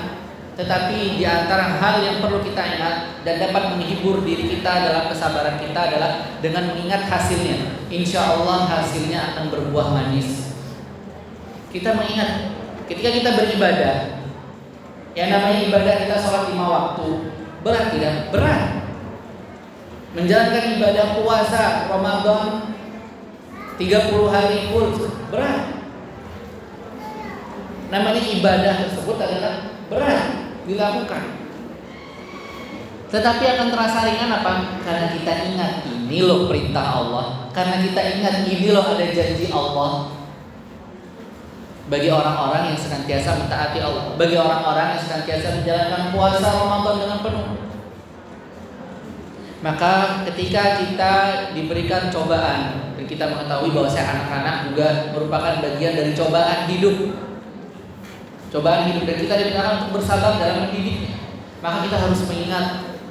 [0.59, 5.55] tetapi di antara hal yang perlu kita ingat dan dapat menghibur diri kita dalam kesabaran
[5.55, 7.87] kita adalah dengan mengingat hasilnya.
[7.87, 10.51] Insya Allah hasilnya akan berbuah manis.
[11.71, 12.59] Kita mengingat
[12.91, 14.18] ketika kita beribadah,
[15.19, 17.35] yang namanya ibadah kita sholat lima waktu,
[17.67, 18.31] berat tidak?
[18.31, 18.87] Berat.
[20.15, 22.47] Menjalankan ibadah puasa Ramadan
[23.83, 24.95] 30 hari full
[25.35, 25.75] berat.
[27.91, 31.25] Namanya ibadah tersebut adalah berat dilakukan.
[33.09, 34.85] Tetapi akan terasa ringan apa?
[34.87, 37.51] Karena kita ingat ini loh perintah Allah.
[37.51, 40.18] Karena kita ingat ini loh ada janji Allah.
[41.89, 47.49] Bagi orang-orang yang senantiasa mentaati Allah, bagi orang-orang yang senantiasa menjalankan puasa Ramadan dengan penuh.
[49.59, 51.13] Maka ketika kita
[51.57, 54.87] diberikan cobaan dan kita mengetahui bahwa saya anak-anak juga
[55.17, 56.97] merupakan bagian dari cobaan hidup.
[58.53, 61.17] Cobaan hidup dan kita diminta untuk bersabar dalam mendidiknya.
[61.65, 62.67] Maka kita harus mengingat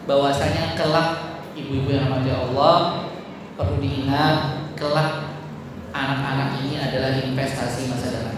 [0.07, 1.09] bahwasanya kelak
[1.57, 3.09] ibu-ibu yang mati Allah
[3.57, 5.33] perlu diingat kelak
[5.91, 8.36] anak-anak ini adalah investasi masa depan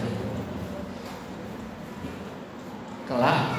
[3.10, 3.58] kelak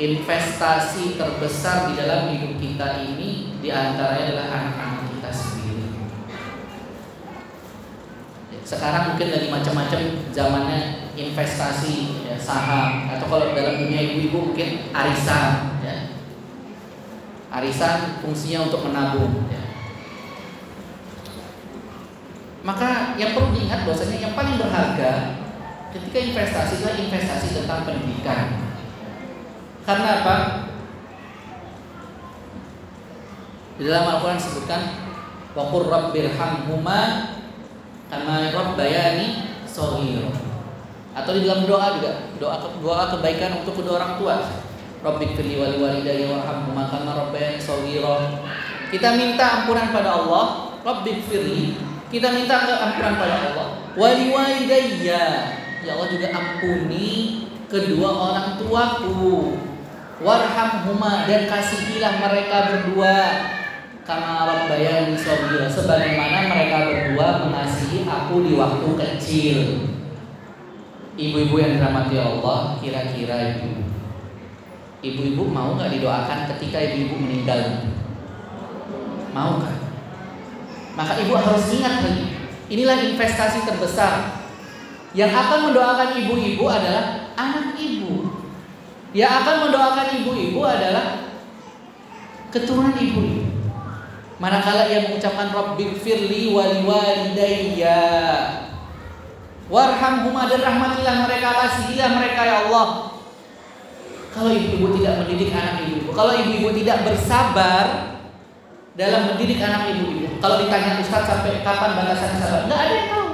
[0.00, 5.84] investasi terbesar di dalam hidup kita ini di antaranya adalah anak-anak kita sendiri.
[8.64, 10.00] Sekarang mungkin lagi macam-macam
[10.32, 15.76] zamannya investasi ya, saham atau kalau dalam dunia ibu-ibu mungkin arisan
[17.50, 19.58] arisan fungsinya untuk menabung ya.
[22.62, 25.42] maka yang perlu diingat bahwasanya yang paling berharga
[25.90, 28.69] ketika investasi adalah investasi tentang pendidikan
[29.90, 30.36] karena apa
[33.74, 34.82] di dalam Al-Quran disebutkan
[35.50, 36.98] Waqur rabbirhamhuma
[38.06, 40.30] kama rabbayani shaghira.
[41.10, 44.36] Atau di dalam doa juga, doa doa kebaikan untuk kedua orang tua.
[45.00, 48.46] Rabbik firli wali walidayya warhamhuma kama rabbayani shaghira.
[48.94, 51.74] Kita minta ampunan pada Allah, Rabbik firli.
[52.14, 53.66] Kita minta ampunan pada Allah.
[53.98, 55.24] Wali walidayya.
[55.82, 59.69] Ya Allah juga ampuni kedua orang tuaku.
[60.20, 63.16] Warhamhuma dan kasihilah mereka berdua
[64.04, 69.58] kama rabbayani shaghira sebagaimana mereka berdua mengasihi aku di waktu kecil.
[71.16, 73.80] Ibu-ibu yang dirahmati Allah, kira-kira ibu
[75.00, 77.88] Ibu-ibu mau nggak didoakan ketika ibu-ibu meninggal?
[79.32, 79.76] Mau kan?
[80.92, 82.36] Maka ibu harus ingat lagi.
[82.68, 84.44] Inilah investasi terbesar.
[85.16, 88.29] Yang akan mendoakan ibu-ibu adalah anak ibu.
[89.10, 91.34] Yang akan mendoakan ibu-ibu adalah
[92.54, 93.46] keturunan ibu-ibu.
[94.40, 98.00] Manakala ia mengucapkan Rabbik firli wali walidayya
[99.68, 103.10] Warhamhuma dan rahmatilah mereka kasihilah mereka ya Allah
[104.30, 107.86] kalau ibu-ibu tidak mendidik anak ibu-ibu, kalau ibu-ibu tidak bersabar
[108.94, 113.30] dalam mendidik anak ibu-ibu, kalau ditanya Ustaz sampai kapan batasan sabar, nggak ada yang tahu.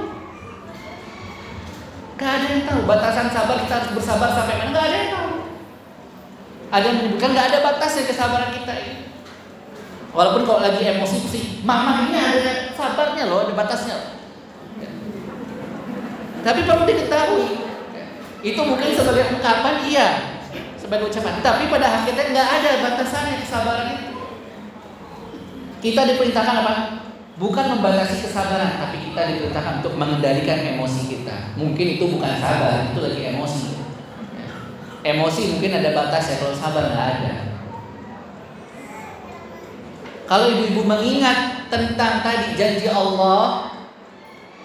[2.17, 4.71] Nggak ada yang tahu batasan sabar kita harus bersabar sampai mana?
[4.73, 5.36] Nggak ada yang tahu.
[6.67, 8.95] Ada yang menyebutkan nggak ada batasnya kesabaran kita ini.
[10.11, 14.17] Walaupun kalau lagi emosi sih, mama ini ada sabarnya loh, ada batasnya.
[16.41, 17.47] Tapi perlu diketahui,
[18.41, 20.09] itu mungkin sebagai ungkapan iya,
[20.81, 21.43] sebagai ucapan.
[21.45, 24.11] Tapi pada hakikatnya nggak ada batasannya kesabaran itu.
[25.85, 26.75] Kita diperintahkan apa?
[27.37, 31.53] Bukan membatasi kesabaran, tapi kita diperintahkan untuk mengendalikan emosi kita.
[31.61, 33.76] Mungkin itu bukan sabar, itu lagi emosi.
[35.07, 37.33] Emosi mungkin ada batasnya, kalau sabar nggak ada.
[40.27, 43.71] Kalau ibu-ibu mengingat tentang tadi janji Allah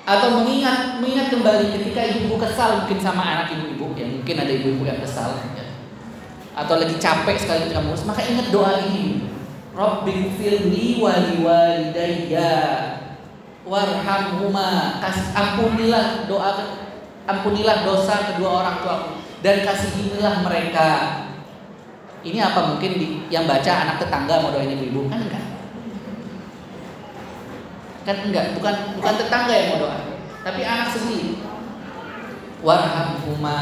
[0.02, 4.82] atau mengingat mengingat kembali ketika ibu-ibu kesal mungkin sama anak ibu-ibu ya mungkin ada ibu-ibu
[4.90, 5.62] yang kesal ya
[6.52, 9.24] atau lagi capek sekali ketika mengurus, maka ingat doa ini.
[9.72, 12.52] Rabbi firli wali walidayya
[13.64, 16.60] warhamhuma kasih ampunilah doa
[17.24, 20.90] ampunilah dosa kedua orang tuaku dan kasihinilah mereka.
[22.22, 25.46] Ini apa mungkin di, yang baca anak tetangga mau doain ibu-ibu kan enggak?
[28.06, 29.98] Kan enggak, bukan bukan tetangga yang mau doa,
[30.46, 31.42] tapi anak sendiri.
[32.62, 33.62] Warhamhuma,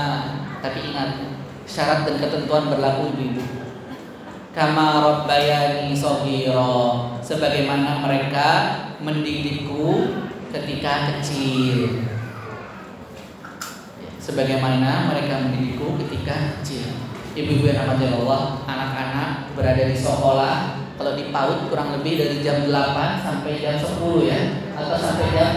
[0.59, 3.43] tapi ingat syarat dan ketentuan berlaku ibu-ibu.
[4.51, 8.49] Kama rabbayani sohiro sebagaimana mereka
[8.99, 10.19] mendidikku
[10.51, 12.03] ketika kecil.
[14.29, 16.85] Sebagaimana mereka mendidikku ketika kecil.
[17.33, 22.69] Ibu-ibu yang rahmati Allah, anak-anak berada di sekolah kalau di PAUD kurang lebih dari jam
[22.69, 25.49] 8 sampai jam 10 ya atau sampai jam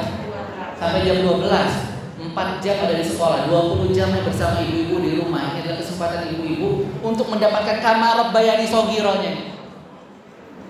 [0.78, 1.92] sampai jam 12
[2.22, 5.52] 4 jam ada di sekolah, 20 jamnya bersama ibu-ibu di rumah.
[5.52, 9.52] Ini adalah kesempatan ibu-ibu untuk mendapatkan kamar bayani sogironya.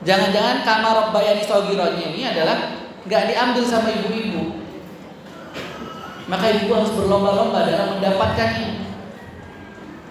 [0.02, 4.21] Jangan-jangan kamar bayani sogironya ini adalah nggak diambil sama ibu-ibu.
[6.30, 8.50] Maka ibu harus berlomba-lomba dalam mendapatkan.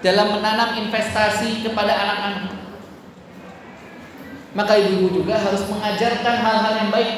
[0.01, 2.57] Dalam menanam investasi kepada anak-anak.
[4.51, 7.11] Maka ibu-ibu juga harus mengajarkan hal-hal yang baik.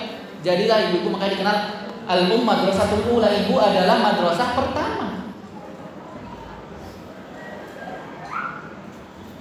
[0.43, 1.57] Jadilah ibu-ibu maka dikenal
[2.03, 5.07] Al-Um Madrasatul Ula Ibu adalah madrasah pertama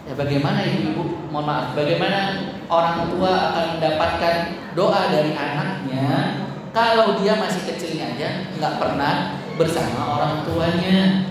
[0.06, 2.38] Ya bagaimana ibu-ibu, mohon maaf, bagaimana
[2.70, 4.34] orang tua akan mendapatkan
[4.78, 8.28] doa dari anaknya kalau dia masih kecilnya aja
[8.58, 11.30] nggak pernah bersama orang tuanya,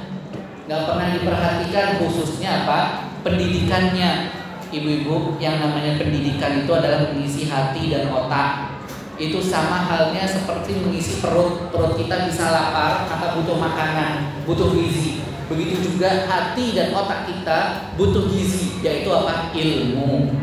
[0.71, 2.79] nggak pernah diperhatikan khususnya apa
[3.27, 4.39] pendidikannya.
[4.71, 8.79] Ibu-ibu yang namanya pendidikan itu adalah mengisi hati dan otak.
[9.19, 11.67] Itu sama halnya seperti mengisi perut.
[11.75, 15.19] Perut kita bisa lapar, maka butuh makanan, butuh gizi.
[15.51, 19.51] Begitu juga hati dan otak kita butuh gizi, yaitu apa?
[19.51, 20.39] Ilmu.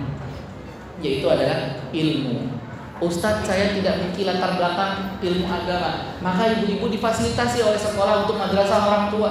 [1.01, 2.58] Yaitu adalah ilmu.
[2.99, 6.19] Ustadz saya tidak memiliki latar belakang ilmu agama.
[6.19, 9.31] Maka ibu-ibu difasilitasi oleh sekolah untuk madrasah orang tua.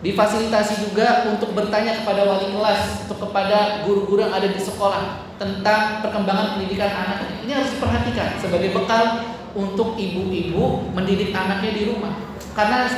[0.00, 6.04] Difasilitasi juga untuk bertanya kepada wali kelas Untuk kepada guru-guru yang ada di sekolah Tentang
[6.04, 7.24] perkembangan pendidikan anak.
[7.40, 12.16] Ini harus diperhatikan sebagai bekal untuk ibu-ibu mendidik anaknya di rumah.
[12.56, 12.88] Karena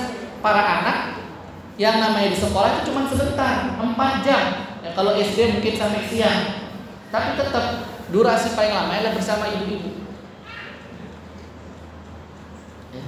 [0.41, 0.99] para anak
[1.77, 4.43] yang namanya di sekolah itu cuma sebentar 4 jam.
[4.87, 6.41] Ya, Kalau SD mungkin sampai siang.
[7.11, 10.07] Tapi tetap durasi paling lama adalah bersama ibu-ibu.
[12.95, 13.05] Ya.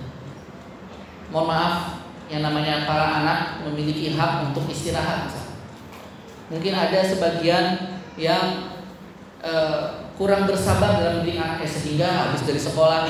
[1.31, 1.75] Mohon maaf,
[2.29, 5.33] yang namanya para anak memiliki hak untuk istirahat.
[6.49, 7.65] Mungkin ada sebagian
[8.17, 8.75] yang
[9.45, 13.07] uh, kurang bersabar dalam mendidik anaknya sehingga habis dari sekolah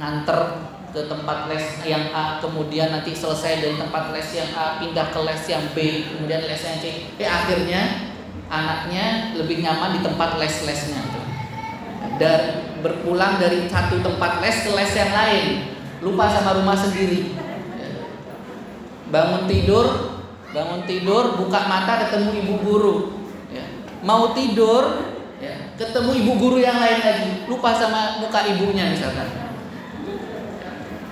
[0.00, 0.40] nganter
[0.88, 5.20] ke tempat les yang A kemudian nanti selesai dari tempat les yang A pindah ke
[5.20, 5.78] les yang B
[6.10, 6.84] kemudian les yang C
[7.20, 8.07] eh akhirnya
[8.48, 11.00] anaknya lebih nyaman di tempat les-lesnya.
[12.18, 12.40] Dan
[12.82, 15.46] berpulang dari satu tempat les ke les yang lain.
[16.02, 17.34] Lupa sama rumah sendiri.
[19.08, 20.18] Bangun tidur
[20.48, 22.94] bangun tidur buka mata ketemu ibu guru.
[23.52, 23.64] Ya.
[24.04, 27.30] mau tidur ya, ketemu ibu guru yang lain lagi.
[27.46, 29.28] Lupa sama muka ibunya misalkan.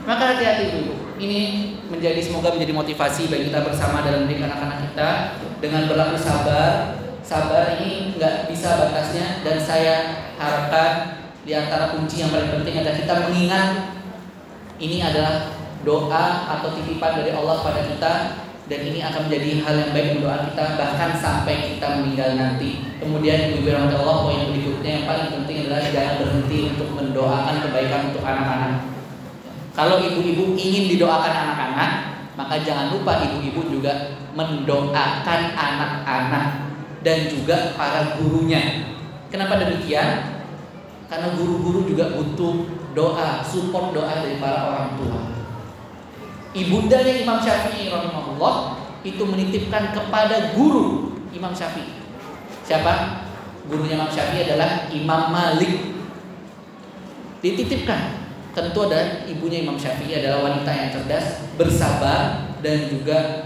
[0.07, 0.95] Maka hati-hati dulu.
[1.17, 1.41] Ini
[1.89, 5.09] menjadi semoga menjadi motivasi bagi kita bersama dalam mendidik anak-anak kita
[5.65, 9.95] dengan berlaku sabar sabar ini nggak bisa batasnya dan saya
[10.39, 13.71] harapkan di antara kunci yang paling penting adalah kita mengingat
[14.79, 15.51] ini adalah
[15.83, 18.15] doa atau titipan dari Allah pada kita
[18.67, 22.83] dan ini akan menjadi hal yang baik doa kita bahkan sampai kita meninggal nanti.
[22.99, 28.23] Kemudian ibu Allah poin berikutnya yang paling penting adalah jangan berhenti untuk mendoakan kebaikan untuk
[28.27, 28.75] anak-anak.
[29.71, 31.91] Kalau ibu-ibu ingin didoakan anak-anak,
[32.35, 36.66] maka jangan lupa ibu-ibu juga mendoakan anak-anak
[37.05, 38.93] dan juga para gurunya.
[39.29, 40.45] Kenapa demikian?
[41.07, 42.67] Karena guru-guru juga butuh
[42.97, 45.21] doa, support doa dari para orang tua.
[46.57, 52.01] Ibundanya Imam Syafi'i rahimahullah itu menitipkan kepada guru Imam Syafi'i.
[52.65, 53.23] Siapa?
[53.69, 55.95] Gurunya Imam Syafi'i adalah Imam Malik.
[57.45, 58.25] Dititipkan.
[58.57, 63.46] Tentu ada ibunya Imam Syafi'i adalah wanita yang cerdas, bersabar dan juga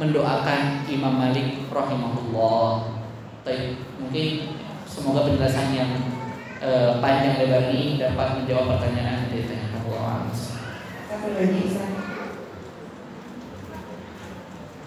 [0.00, 2.96] mendoakan Imam Malik rahimahullah.
[3.44, 4.56] Tapi mungkin
[4.88, 5.92] semoga penjelasan yang
[6.64, 10.32] uh, panjang lebar ini dapat menjawab pertanyaan dari tanya Allah.
[11.04, 11.68] Satu lagi,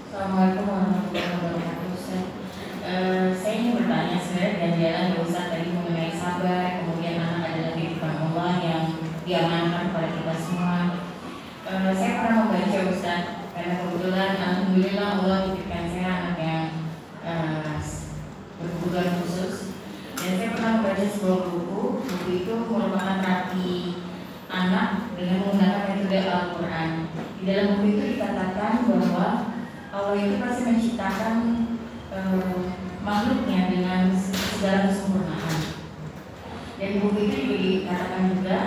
[0.09, 1.82] Assalamualaikum warahmatullahi wabarakatuh.
[2.84, 8.52] Uh, saya ingin bertanya sebenarnya ganjaran Ustaz tadi mengenai sabar, kemudian anak adalah titipan Allah
[8.60, 8.84] yang
[9.23, 10.77] diamankan kepada kita semua.
[11.64, 16.68] Uh, saya pernah membaca Ustaz karena kebetulan alhamdulillah Allah titipkan saya anak yang
[17.23, 17.80] uh,
[18.60, 19.72] berkebutuhan khusus.
[20.19, 23.72] Dan saya pernah membaca sebuah buku buku itu merupakan terapi
[24.52, 26.90] anak dengan menggunakan metode Al-Quran.
[27.40, 29.27] Di dalam buku itu dikatakan bahwa
[29.95, 31.35] Allah itu pasti menciptakan
[32.11, 32.68] uh,
[32.99, 35.60] makhluknya dengan segala kesempurnaan.
[36.84, 38.60] Dan buku itu dikatakan juga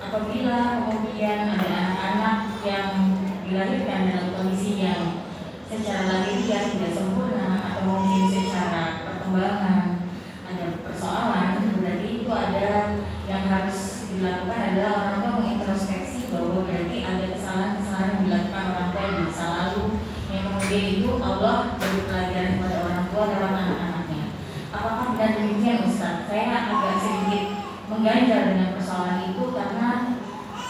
[0.00, 3.09] apabila kemudian ada anak-anak yang
[3.50, 5.26] dilahirkan dalam kondisi yang
[5.66, 10.06] secara lahiriah tidak sempurna atau mungkin secara perkembangan
[10.46, 12.94] ada persoalan berarti itu ada
[13.26, 19.02] yang harus dilakukan adalah orang tua mengintrospeksi bahwa berarti ada kesalahan-kesalahan yang dilakukan orang tua
[19.10, 19.84] di masa lalu
[20.30, 24.24] yang kemudian itu Allah beri pelajaran kepada orang tua lewat anak-anaknya.
[24.70, 26.30] Apakah benar demikian Ustaz?
[26.30, 27.44] Saya agak sedikit
[27.90, 29.90] mengganjal dengan persoalan itu karena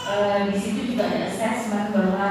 [0.09, 0.15] e,
[0.49, 2.29] di situ juga ada assessment bahwa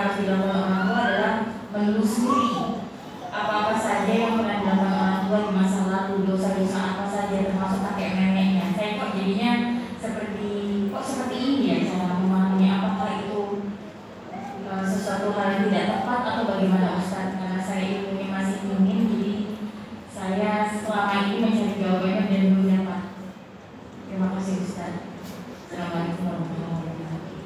[0.00, 1.34] yang harus dilakukan orang tua adalah
[1.76, 2.52] menelusuri
[3.28, 8.16] apa-apa saja yang pernah dilakukan orang tua di masa lalu, dosa-dosa apa saja termasuk kakek
[8.16, 8.72] neneknya.
[8.72, 9.52] Saya kok jadinya
[10.00, 10.48] seperti
[10.88, 13.40] kok seperti ini ya cara memahami apakah itu
[14.64, 17.36] uh, sesuatu hal yang tidak tepat atau bagaimana Ustaz?
[17.36, 19.32] Karena saya ilmunya masih minim, jadi
[20.08, 23.00] saya selama ini mencari jawabannya dan belum dapat.
[24.08, 24.92] Terima kasih Ustaz.
[25.68, 27.40] Assalamualaikum warahmatullahi wabarakatuh.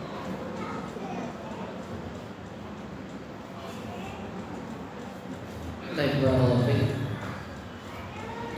[5.94, 6.90] Baik, barakallahu fiik.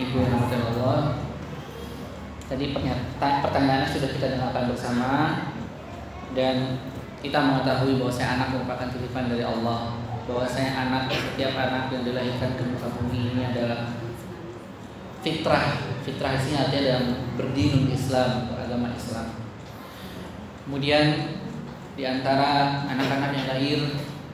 [0.00, 1.20] Ibu yang rahmati Allah.
[2.48, 5.12] Tadi pernyataan pertanyaannya sudah kita dengarkan bersama
[6.32, 6.80] dan
[7.20, 12.08] kita mengetahui bahwa saya anak merupakan titipan dari Allah bahwa saya anak setiap anak yang
[12.08, 13.92] dilahirkan ke muka bumi ini adalah
[15.46, 17.04] fitrah fitrah ini artinya dalam
[17.38, 19.30] berdinun Islam agama Islam
[20.66, 21.06] kemudian
[21.94, 23.78] di antara anak-anak yang lahir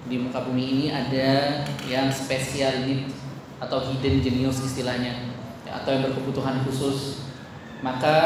[0.09, 3.12] di muka bumi ini ada yang spesial need
[3.60, 5.36] atau hidden genius istilahnya
[5.68, 7.28] atau yang berkebutuhan khusus
[7.84, 8.16] maka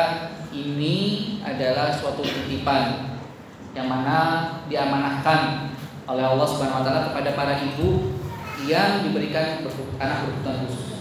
[0.55, 3.19] ini adalah suatu titipan
[3.75, 5.75] yang mana diamanahkan
[6.07, 8.15] oleh Allah Subhanahu wa taala kepada para ibu
[8.63, 9.67] yang diberikan
[9.99, 10.96] anak berkebutuhan khusus.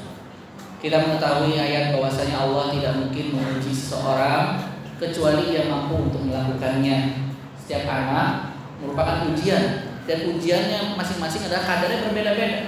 [0.84, 4.62] Kita mengetahui ayat bahwasanya Allah tidak mungkin menguji seseorang
[5.02, 7.28] kecuali ia mampu untuk melakukannya.
[7.60, 12.60] Setiap anak merupakan ujian dan ujiannya masing-masing adalah kadarnya berbeda-beda.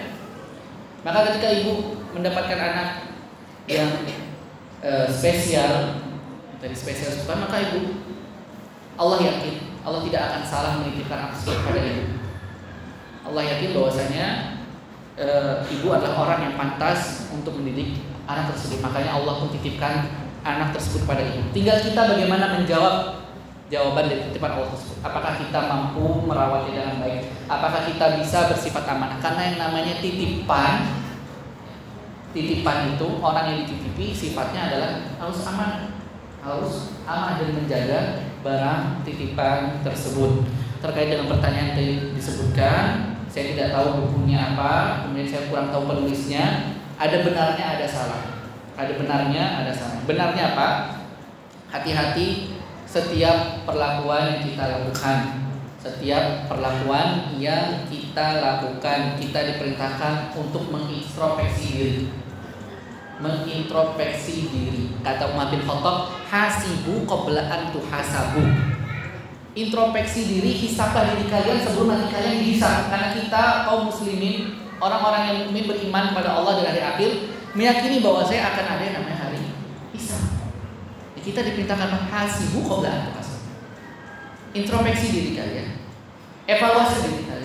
[1.06, 2.90] Maka ketika ibu mendapatkan anak
[3.70, 3.92] yang
[4.82, 6.02] e, spesial,
[6.58, 8.02] dari spesial bukan maka ibu
[8.98, 9.56] Allah yakin
[9.86, 12.04] Allah tidak akan salah menitipkan anak kepada ibu.
[13.30, 14.57] Allah yakin bahwasanya
[15.18, 15.28] e,
[15.74, 18.00] ibu adalah orang yang pantas untuk mendidik
[18.30, 18.80] anak tersebut.
[18.86, 20.08] Makanya Allah pun titipkan
[20.46, 21.42] anak tersebut pada ibu.
[21.52, 23.26] Tinggal kita bagaimana menjawab
[23.68, 24.98] jawaban dari titipan Allah tersebut.
[25.04, 27.20] Apakah kita mampu merawatnya dengan baik?
[27.52, 29.20] Apakah kita bisa bersifat amanah?
[29.20, 31.04] Karena yang namanya titipan,
[32.32, 35.98] titipan itu orang yang dititipi sifatnya adalah harus amanah
[36.48, 38.00] harus amanah dan menjaga
[38.46, 40.48] barang titipan tersebut.
[40.80, 46.74] Terkait dengan pertanyaan yang disebutkan, saya tidak tahu bukunya apa, kemudian saya kurang tahu penulisnya.
[46.98, 48.24] Ada benarnya, ada salah.
[48.74, 50.02] Ada benarnya, ada salah.
[50.10, 50.68] Benarnya apa?
[51.70, 52.58] Hati-hati
[52.90, 55.18] setiap perlakuan yang kita lakukan.
[55.78, 62.06] Setiap perlakuan yang kita lakukan, kita diperintahkan untuk mengintrospeksi diri
[63.18, 64.94] mengintrospeksi diri.
[65.02, 68.77] Kata Umar bin Khattab, hasibu qabla an tuhasabu.
[69.58, 72.94] Introspeksi diri, hisablah diri kalian sebelum nanti kalian dihisab.
[72.94, 77.12] Karena kita kaum muslimin, orang-orang yang mukmin beriman pada Allah dan hari akhir,
[77.58, 79.42] meyakini bahwa saya akan ada yang namanya hari
[79.98, 80.22] hisab.
[81.18, 83.18] Ya, kita diperintahkan hasibu qabla.
[84.54, 85.82] Introspeksi diri kalian.
[86.46, 87.38] Evaluasi diri kalian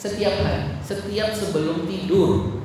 [0.00, 2.64] setiap hari, setiap sebelum tidur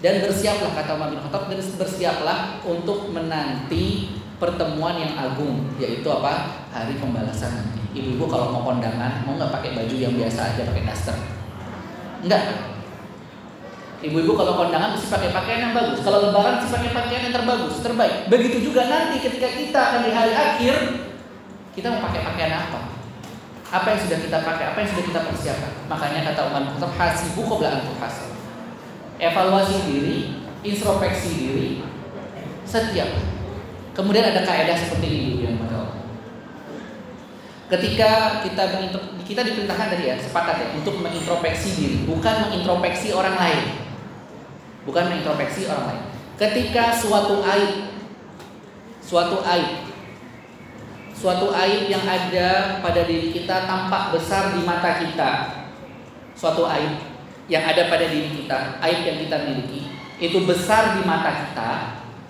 [0.00, 6.64] dan bersiaplah kata Umar bin Khattab dan bersiaplah untuk menanti pertemuan yang agung yaitu apa
[6.72, 11.16] hari pembalasan ibu-ibu kalau mau kondangan mau nggak pakai baju yang biasa aja pakai daster?
[12.20, 12.76] Enggak
[14.04, 15.98] ibu-ibu kalau kondangan mesti pakai pakaian yang bagus.
[16.04, 18.28] Kalau lebaran mesti pakai pakaian yang terbagus terbaik.
[18.28, 20.74] Begitu juga nanti ketika kita akan di hari akhir
[21.72, 22.80] kita mau pakai pakaian apa?
[23.66, 25.72] Apa yang sudah kita pakai apa yang sudah kita persiapkan?
[25.90, 27.82] Makanya kata Umar Khattab hasibu qabla an
[29.16, 30.18] evaluasi diri,
[30.60, 31.68] introspeksi diri
[32.68, 33.08] setiap.
[33.96, 35.56] Kemudian ada kaidah seperti ini yang
[37.66, 38.62] Ketika kita
[39.26, 43.62] kita diperintahkan tadi ya sepakat ya untuk mengintrospeksi diri, bukan mengintrospeksi orang lain.
[44.86, 46.02] Bukan mengintrospeksi orang lain.
[46.38, 47.90] Ketika suatu aib
[49.02, 49.86] suatu aib
[51.16, 55.30] suatu aib yang ada pada diri kita tampak besar di mata kita.
[56.36, 57.00] Suatu aib
[57.48, 59.88] yang ada pada diri kita, aib yang kita miliki,
[60.20, 61.70] itu besar di mata kita,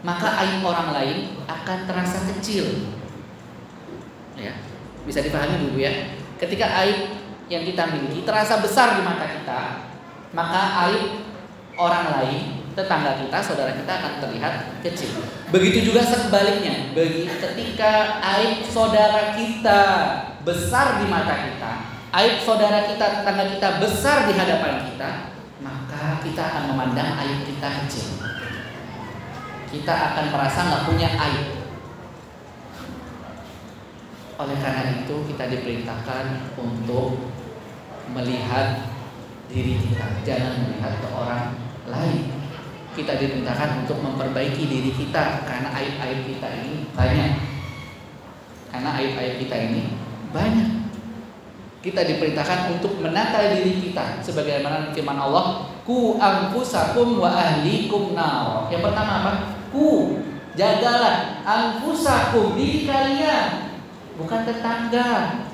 [0.06, 1.18] maka aib orang lain
[1.50, 2.94] akan terasa kecil.
[4.38, 4.54] Ya,
[5.06, 6.18] bisa dipahami dulu ya.
[6.36, 7.16] Ketika aib
[7.46, 9.60] yang kita miliki terasa besar di mata kita,
[10.34, 11.24] maka aib
[11.78, 15.24] orang lain, tetangga kita, saudara kita akan terlihat kecil.
[15.54, 19.80] Begitu juga sebaliknya, bagi ketika aib saudara kita
[20.42, 21.72] besar di mata kita,
[22.20, 25.10] aib saudara kita, tetangga kita besar di hadapan kita,
[25.62, 28.08] maka kita akan memandang aib kita kecil.
[29.70, 31.65] Kita akan merasa nggak punya aib.
[34.36, 37.16] Oleh karena itu kita diperintahkan untuk
[38.12, 38.92] melihat
[39.48, 41.56] diri kita, jangan melihat ke orang
[41.88, 42.36] lain.
[42.92, 47.32] Kita diperintahkan untuk memperbaiki diri kita karena aib-aib kita ini banyak.
[48.72, 49.96] Karena aib-aib kita ini
[50.32, 50.70] banyak.
[51.80, 58.68] Kita diperintahkan untuk menata diri kita sebagaimana firman Allah ku anfusakum wa ahlikum nar.
[58.68, 59.32] Yang pertama apa?
[59.72, 60.20] Ku
[60.56, 63.65] jagalah anfusakum diri kalian
[64.16, 65.44] bukan tetangga.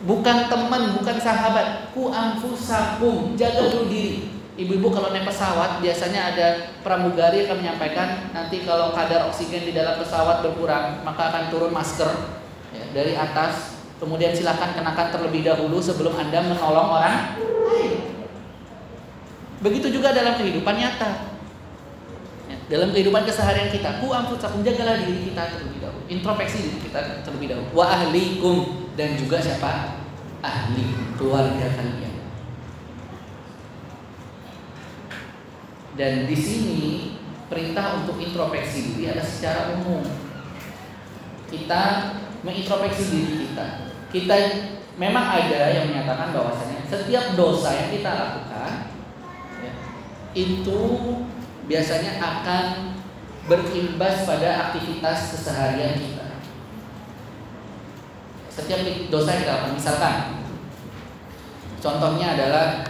[0.00, 1.92] Bukan teman bukan sahabat.
[1.92, 3.36] Ku anfusakum.
[3.36, 4.32] Jaga dulu diri.
[4.60, 6.46] Ibu-ibu kalau naik pesawat biasanya ada
[6.84, 12.12] pramugari akan menyampaikan nanti kalau kadar oksigen di dalam pesawat berkurang maka akan turun masker
[12.76, 13.80] ya, dari atas.
[13.96, 17.16] Kemudian silakan kenakan terlebih dahulu sebelum Anda menolong orang
[19.60, 21.36] Begitu juga dalam kehidupan nyata.
[22.48, 25.79] Ya, dalam kehidupan keseharian kita, ku anfusakum jagalah diri kita terlebih.
[26.10, 27.70] Introspeksi kita terlebih dahulu.
[27.78, 30.02] Wa ahlikum dan juga siapa?
[30.42, 32.14] Ahli keluarga kalian.
[35.94, 36.82] Dan di sini
[37.46, 40.02] perintah untuk introspeksi diri ada secara umum.
[41.46, 41.82] Kita
[42.42, 43.66] mengintrospeksi diri kita.
[44.10, 44.34] Kita
[44.98, 48.72] memang ada yang menyatakan bahwasanya setiap dosa yang kita lakukan
[49.62, 49.72] ya,
[50.34, 50.80] itu
[51.70, 52.64] biasanya akan
[53.50, 56.26] berimbas pada aktivitas keseharian kita.
[58.46, 58.78] Setiap
[59.10, 60.16] dosa kita lakukan, misalkan
[61.82, 62.86] contohnya adalah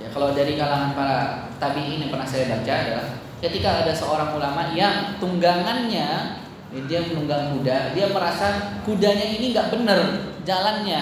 [0.00, 1.18] ya kalau dari kalangan para
[1.60, 3.06] tabiin yang pernah saya baca adalah
[3.44, 10.00] ketika ada seorang ulama yang tunggangannya dia menunggang kuda, dia merasa kudanya ini nggak benar
[10.46, 11.00] jalannya,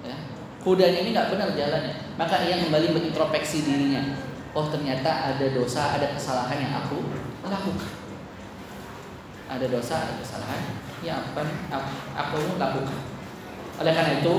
[0.00, 0.16] ya.
[0.64, 4.00] kudanya ini nggak benar jalannya, maka ia kembali mengintrospeksi dirinya.
[4.56, 7.04] Oh ternyata ada dosa, ada kesalahan yang aku
[7.48, 7.92] lakukan.
[9.44, 10.62] Ada dosa, ada kesalahan
[11.04, 12.98] yang apa aku, aku lakukan.
[13.82, 14.34] Oleh karena itu,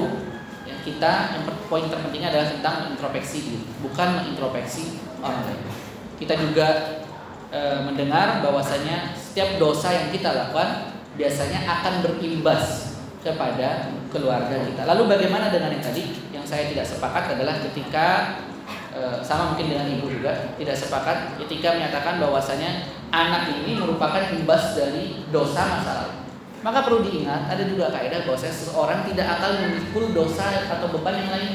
[0.66, 5.62] ya, kita yang poin terpenting adalah tentang introspeksi diri, bukan mengintrospeksi orang lain.
[6.16, 6.68] Kita juga
[7.52, 14.86] e, mendengar bahwasanya setiap dosa yang kita lakukan biasanya akan berimbas kepada keluarga kita.
[14.86, 18.40] Lalu bagaimana dengan yang tadi yang saya tidak sepakat adalah ketika
[18.96, 24.80] e, sama mungkin dengan ibu juga tidak sepakat ketika menyatakan bahwasanya anak ini merupakan imbas
[24.80, 26.16] dari dosa masa lalu.
[26.64, 31.30] Maka perlu diingat ada juga kaidah bahwa seseorang tidak akan memikul dosa atau beban yang
[31.30, 31.54] lain.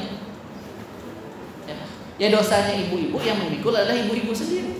[1.67, 1.75] Ya,
[2.15, 4.71] ya dosanya ibu-ibu yang memikul adalah ibu-ibu sendiri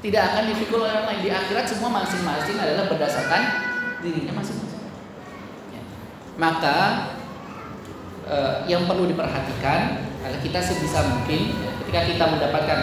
[0.00, 3.42] tidak akan dipikul orang lain di akhirat semua masing-masing adalah berdasarkan
[4.00, 4.84] dirinya masing-masing
[5.76, 5.82] ya.
[6.40, 6.76] maka
[8.24, 12.80] eh, yang perlu diperhatikan adalah kita sebisa mungkin ketika kita mendapatkan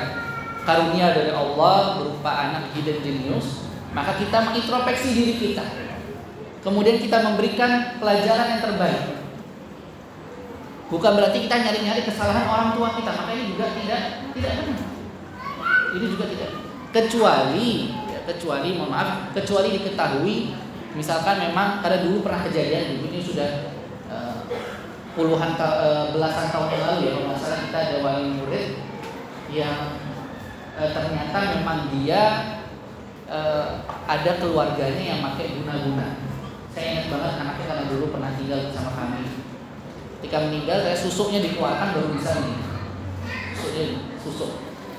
[0.65, 3.63] karunia dari Allah berupa anak hidden genius
[3.95, 5.65] maka kita mengintrospeksi diri kita.
[6.61, 9.03] Kemudian kita memberikan pelajaran yang terbaik.
[10.91, 14.01] Bukan berarti kita nyari-nyari kesalahan orang tua kita maka ini juga tidak
[14.35, 14.79] tidak benar.
[15.95, 16.51] Ini juga tidak
[16.91, 20.55] kecuali ya, kecuali mohon maaf kecuali diketahui
[20.95, 23.76] misalkan memang karena dulu pernah kejadian ini sudah
[25.17, 28.65] puluhan ta uh, belasan tahun yang lalu ya kalau nggak kita ada wali murid
[29.49, 29.79] yang
[30.77, 32.21] uh, ternyata memang dia
[33.25, 36.21] uh, ada keluarganya yang pakai guna-guna
[36.71, 39.21] saya ingat banget anaknya karena dulu pernah tinggal bersama kami
[40.21, 42.57] ketika meninggal saya susuknya dikeluarkan baru bisa nih
[43.57, 43.85] susuknya
[44.21, 44.51] susuk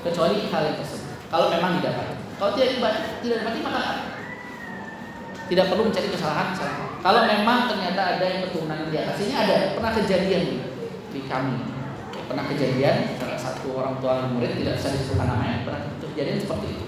[0.03, 2.17] kecuali hal yang tersebut kalau memang didapat.
[2.41, 3.83] Kalau tidak didapat, tidak maka
[5.45, 6.47] tidak perlu mencari kesalahan.
[6.57, 6.88] kesalahan.
[6.99, 10.43] Kalau memang ternyata ada yang keturunan di atas ini ada pernah kejadian
[11.15, 11.55] di, kami.
[12.29, 16.85] Pernah kejadian salah satu orang tua murid tidak bisa disebutkan namanya pernah kejadian seperti itu.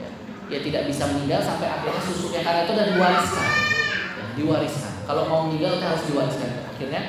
[0.00, 0.08] Ya,
[0.50, 3.50] ya tidak bisa meninggal sampai akhirnya susuknya karena itu dan diwariskan.
[4.18, 4.92] Ya, diwariskan.
[5.04, 6.50] Kalau mau meninggal kita harus diwariskan.
[6.74, 7.02] Akhirnya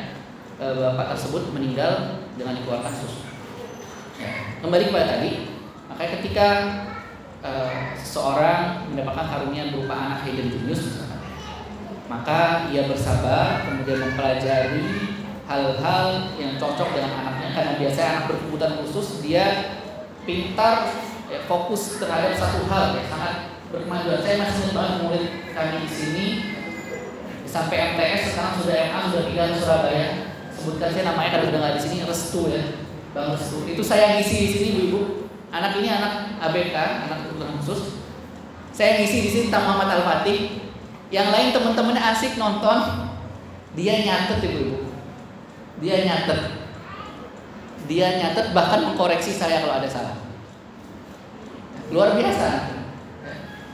[0.61, 3.25] e, bapak tersebut meninggal dengan dikeluarkan susu.
[4.15, 4.31] Ya.
[4.63, 5.51] kembali kepada tadi
[5.91, 6.47] maka ketika
[7.43, 11.03] uh, seseorang mendapatkan karunia berupa anak hidden genius
[12.05, 14.87] maka ia bersabar kemudian mempelajari
[15.45, 19.45] hal-hal yang cocok dengan anaknya karena biasanya anak berkebutuhan khusus dia
[20.25, 20.89] pintar
[21.29, 23.33] ya, fokus terhadap satu hal ya sangat
[23.69, 24.21] berkemajuan.
[24.21, 26.27] Saya masih banget murid kami di sini
[27.45, 30.07] sampai MTS sekarang sudah MA sudah tinggal di Surabaya.
[30.55, 32.63] Sebutkan saya namanya karena sudah di sini Restu ya,
[33.13, 33.57] Bang Restu.
[33.69, 35.25] Itu saya ngisi di sini ibu-ibu
[35.55, 36.75] Anak ini anak ABK,
[37.07, 38.03] anak kebutuhan khusus.
[38.75, 40.64] Saya ngisi di sini tentang Muhammad Al-Fatih.
[41.13, 43.09] Yang lain teman-teman asik nonton,
[43.77, 44.89] dia nyatet ibu-ibu.
[45.83, 46.41] Dia nyatet.
[47.85, 50.17] Dia nyatet bahkan mengkoreksi saya kalau ada salah.
[51.93, 52.47] Luar biasa.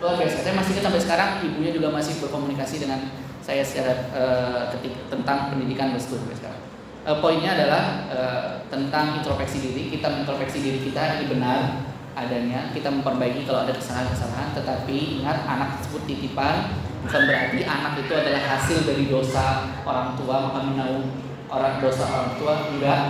[0.03, 0.37] Luar biasa.
[0.43, 3.07] Saya masih ingat sampai sekarang ibunya juga masih berkomunikasi dengan
[3.39, 4.61] saya secara uh,
[5.09, 6.61] tentang pendidikan restu sampai sekarang
[7.05, 9.83] uh, poinnya adalah uh, tentang introspeksi diri.
[9.93, 11.81] Kita mengintrospeksi diri kita ini benar
[12.13, 12.69] adanya.
[12.75, 14.49] Kita memperbaiki kalau ada kesalahan-kesalahan.
[14.57, 16.69] Tetapi ingat anak tersebut titipan
[17.01, 21.09] bukan berarti anak itu adalah hasil dari dosa orang tua maka menanggung
[21.49, 23.03] orang dosa orang tua enggak.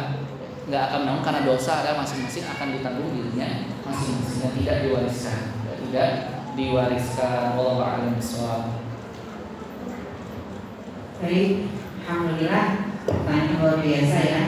[0.66, 3.50] Enggak akan menanggung karena dosa adalah masing-masing akan ditanggung dirinya
[3.84, 5.40] masing-masing dan tidak diwariskan.
[5.62, 6.12] Tidak
[6.56, 7.60] diwariskan.
[7.60, 8.16] Allah a'lam
[11.22, 11.70] Baik,
[12.02, 12.66] alhamdulillah
[13.06, 14.42] pertanyaan luar biasa ya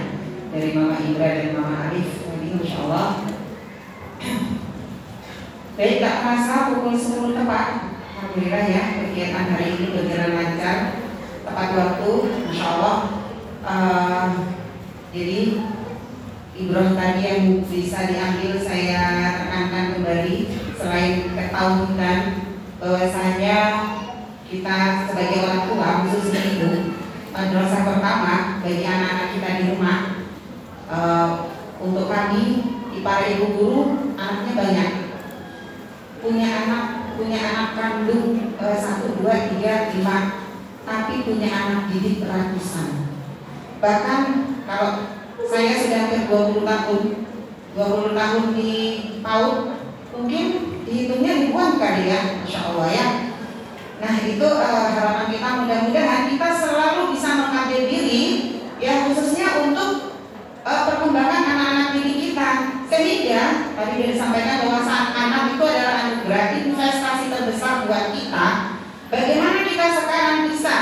[0.50, 2.10] dari Mama Indra dan Mama Arif.
[2.26, 3.10] Tadi Masya Allah.
[5.74, 7.93] Baik tak terasa pukul 10 tepat
[8.24, 10.78] Alhamdulillah ya kegiatan hari ini berjalan lancar
[11.44, 12.12] Tepat waktu
[12.48, 12.98] Masya Allah.
[13.68, 14.28] Uh,
[15.12, 15.60] Jadi
[16.56, 19.04] Ibroh tadi yang bisa diambil saya
[19.44, 20.38] tekankan kembali.
[20.80, 22.20] Selain ketahuan
[22.80, 23.60] bahwasanya
[24.48, 24.78] kita
[25.12, 26.96] sebagai orang tua khususnya ibu
[27.36, 30.00] madrasah pertama bagi anak-anak kita di rumah
[30.88, 31.28] uh,
[31.76, 33.80] untuk kami di para ibu guru
[34.16, 34.92] anaknya banyak.
[36.24, 40.18] Punya anak punya anak kandung uh, satu dua tiga lima
[40.84, 43.08] tapi punya anak didik ratusan.
[43.80, 44.22] Bahkan
[44.68, 44.92] kalau
[45.48, 47.02] saya sudah hampir 20 tahun
[47.74, 48.72] 20 tahun di
[49.24, 49.56] PAUD
[50.14, 50.46] mungkin
[50.84, 53.08] dihitungnya ribuan kali ya Masya Allah ya.
[54.04, 58.24] Nah itu uh, harapan kita mudah-mudahan kita selalu bisa mengambil diri
[58.84, 60.20] ya khususnya untuk
[60.68, 62.36] uh, perkembangan anak-anak didik
[62.94, 68.48] sehingga tadi sudah disampaikan bahwa saat anak itu adalah anugerah investasi terbesar buat kita
[69.10, 70.76] bagaimana kita sekarang bisa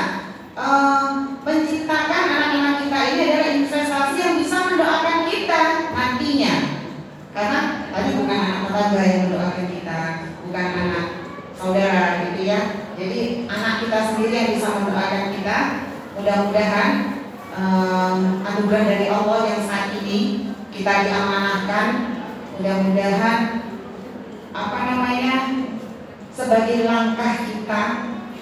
[0.60, 5.62] uh, menciptakan anak-anak kita ini adalah investasi yang bisa mendoakan kita
[5.96, 6.56] nantinya?
[7.32, 7.60] Karena
[7.96, 10.00] tadi bukan anak tetangga yang mendoakan kita
[10.44, 11.06] bukan anak
[11.56, 12.60] saudara gitu ya.
[13.00, 15.58] Jadi anak kita sendiri yang bisa mendoakan kita.
[16.12, 16.92] Mudah-mudahan
[17.56, 20.41] um, anugerah dari Allah yang saat ini
[20.82, 21.88] kita diamanahkan
[22.58, 23.40] mudah-mudahan
[24.50, 25.36] apa namanya
[26.34, 27.84] sebagai langkah kita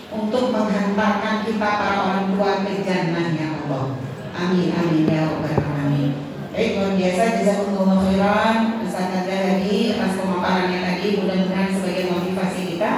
[0.07, 3.99] untuk menghantarkan kita para orang tua ke jannahnya Allah.
[4.32, 6.16] Amin amin ya rabbal alamin.
[6.56, 8.56] Baik luar biasa jazakumullah khairan
[8.88, 12.91] Ustaz Nadia tadi atas pemaparannya tadi mudah-mudahan sebagai motivasi kita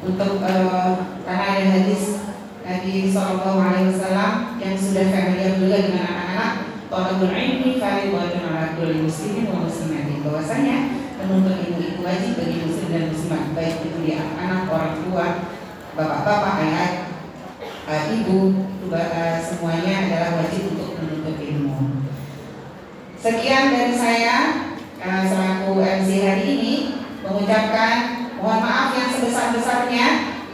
[0.00, 2.24] untuk uh, karena ada hadis
[2.64, 9.00] Nabi Shallallahu Alaihi Wasallam yang sudah familiar juga dengan anak-anak Tolabul ilmi faridatun ala kulli
[9.00, 10.76] muslimin wa muslimatin bahwasanya
[11.20, 15.26] menuntut ilmu itu wajib bagi muslim dan muslimat baik itu dia anak orang tua
[15.92, 16.90] bapak-bapak ayah
[17.84, 22.08] uh, ibu uh, semuanya adalah wajib untuk menuntut ilmu.
[23.20, 24.36] Sekian dari saya
[25.04, 26.74] uh, selaku MC hari ini
[27.20, 30.06] mengucapkan Mohon maaf yang sebesar-besarnya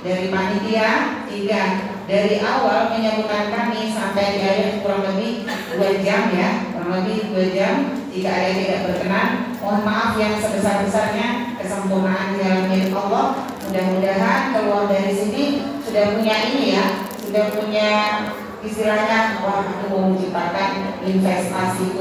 [0.04, 1.62] dari panitia hingga
[2.04, 7.44] dari awal menyebutkan kami sampai di akhir kurang lebih dua jam ya kurang lebih dua
[7.48, 7.74] jam
[8.12, 9.28] jika ada yang tidak berkenan
[9.58, 13.50] mohon maaf yang sebesar-besarnya kesempurnaan dalam milik Allah.
[13.68, 15.44] Mudah-mudahan keluar dari sini
[15.84, 16.86] sudah punya ini ya
[17.20, 17.90] sudah punya
[18.64, 22.00] istilahnya wah aku mau menciptakan investasi